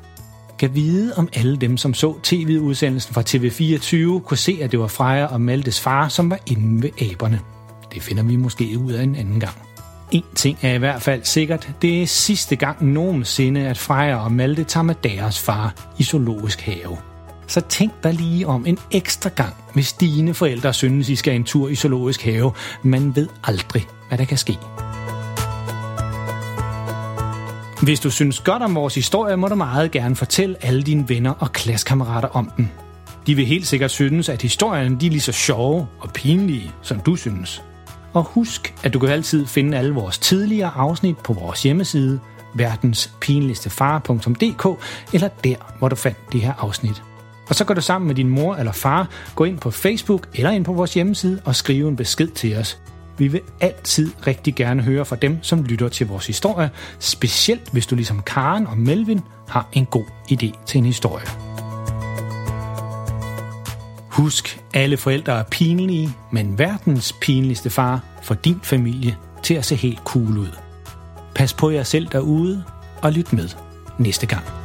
Kan 0.59 0.75
vide, 0.75 1.13
om 1.15 1.29
alle 1.33 1.57
dem, 1.57 1.77
som 1.77 1.93
så 1.93 2.15
tv-udsendelsen 2.23 3.13
fra 3.13 3.21
TV24, 3.21 4.19
kunne 4.19 4.37
se, 4.37 4.59
at 4.61 4.71
det 4.71 4.79
var 4.79 4.87
Freja 4.87 5.25
og 5.25 5.41
Maltes 5.41 5.81
far, 5.81 6.07
som 6.07 6.29
var 6.29 6.39
inde 6.45 6.83
ved 6.83 6.89
aberne. 7.11 7.39
Det 7.93 8.01
finder 8.01 8.23
vi 8.23 8.35
måske 8.35 8.79
ud 8.79 8.91
af 8.91 9.03
en 9.03 9.15
anden 9.15 9.39
gang. 9.39 9.55
En 10.11 10.23
ting 10.35 10.57
er 10.61 10.73
i 10.73 10.77
hvert 10.77 11.01
fald 11.01 11.23
sikkert, 11.23 11.69
det 11.81 12.01
er 12.01 12.07
sidste 12.07 12.55
gang 12.55 12.85
nogensinde, 12.85 13.67
at 13.67 13.77
Freja 13.77 14.15
og 14.15 14.31
Malte 14.31 14.63
tager 14.63 14.83
med 14.83 14.95
deres 15.03 15.39
far 15.39 15.73
i 15.97 16.03
zoologisk 16.03 16.61
have. 16.61 16.97
Så 17.47 17.61
tænk 17.61 17.91
dig 18.03 18.13
lige 18.13 18.47
om 18.47 18.65
en 18.65 18.77
ekstra 18.91 19.29
gang, 19.29 19.53
hvis 19.73 19.93
dine 19.93 20.33
forældre 20.33 20.73
synes, 20.73 21.09
I 21.09 21.15
skal 21.15 21.35
en 21.35 21.43
tur 21.43 21.69
i 21.69 21.75
zoologisk 21.75 22.23
have. 22.23 22.51
Man 22.83 23.15
ved 23.15 23.27
aldrig, 23.43 23.87
hvad 24.09 24.17
der 24.17 24.25
kan 24.25 24.37
ske. 24.37 24.57
Hvis 27.85 27.99
du 27.99 28.09
synes 28.09 28.39
godt 28.39 28.63
om 28.63 28.75
vores 28.75 28.95
historie, 28.95 29.37
må 29.37 29.47
du 29.47 29.55
meget 29.55 29.91
gerne 29.91 30.15
fortælle 30.15 30.55
alle 30.61 30.83
dine 30.83 31.09
venner 31.09 31.33
og 31.39 31.51
klassekammerater 31.51 32.27
om 32.27 32.51
den. 32.57 32.71
De 33.27 33.35
vil 33.35 33.45
helt 33.45 33.67
sikkert 33.67 33.91
synes, 33.91 34.29
at 34.29 34.41
historien 34.41 34.99
de 34.99 35.05
er 35.05 35.11
lige 35.11 35.21
så 35.21 35.31
sjove 35.31 35.87
og 35.99 36.09
pinlige, 36.13 36.71
som 36.81 36.99
du 36.99 37.15
synes. 37.15 37.63
Og 38.13 38.23
husk, 38.23 38.75
at 38.83 38.93
du 38.93 38.99
kan 38.99 39.09
altid 39.09 39.45
finde 39.45 39.77
alle 39.77 39.93
vores 39.93 40.17
tidligere 40.17 40.71
afsnit 40.75 41.17
på 41.17 41.33
vores 41.33 41.63
hjemmeside, 41.63 42.19
verdenspinligstefar.dk, 42.55 44.83
eller 45.13 45.29
der, 45.43 45.55
hvor 45.79 45.89
du 45.89 45.95
fandt 45.95 46.17
det 46.31 46.41
her 46.41 46.53
afsnit. 46.57 47.03
Og 47.49 47.55
så 47.55 47.65
går 47.65 47.73
du 47.73 47.81
sammen 47.81 48.07
med 48.07 48.15
din 48.15 48.29
mor 48.29 48.55
eller 48.55 48.71
far, 48.71 49.09
gå 49.35 49.43
ind 49.43 49.59
på 49.59 49.71
Facebook 49.71 50.27
eller 50.33 50.51
ind 50.51 50.65
på 50.65 50.73
vores 50.73 50.93
hjemmeside 50.93 51.41
og 51.45 51.55
skrive 51.55 51.89
en 51.89 51.95
besked 51.95 52.27
til 52.27 52.57
os. 52.57 52.79
Vi 53.17 53.27
vil 53.27 53.41
altid 53.61 54.11
rigtig 54.27 54.55
gerne 54.55 54.81
høre 54.81 55.05
fra 55.05 55.15
dem, 55.15 55.37
som 55.41 55.63
lytter 55.63 55.89
til 55.89 56.07
vores 56.07 56.27
historie, 56.27 56.69
specielt 56.99 57.69
hvis 57.71 57.85
du 57.85 57.95
ligesom 57.95 58.21
Karen 58.21 58.67
og 58.67 58.77
Melvin 58.77 59.21
har 59.47 59.69
en 59.73 59.85
god 59.85 60.05
idé 60.31 60.65
til 60.65 60.77
en 60.77 60.85
historie. 60.85 61.25
Husk, 64.09 64.59
alle 64.73 64.97
forældre 64.97 65.39
er 65.39 65.43
pinlige, 65.43 66.09
men 66.31 66.59
verdens 66.59 67.15
pinligste 67.21 67.69
far 67.69 68.03
får 68.23 68.35
din 68.35 68.59
familie 68.63 69.17
til 69.43 69.53
at 69.53 69.65
se 69.65 69.75
helt 69.75 69.99
cool 70.03 70.37
ud. 70.37 70.51
Pas 71.35 71.53
på 71.53 71.69
jer 71.69 71.83
selv 71.83 72.07
derude, 72.07 72.63
og 73.01 73.11
lyt 73.11 73.33
med 73.33 73.49
næste 73.99 74.25
gang. 74.25 74.64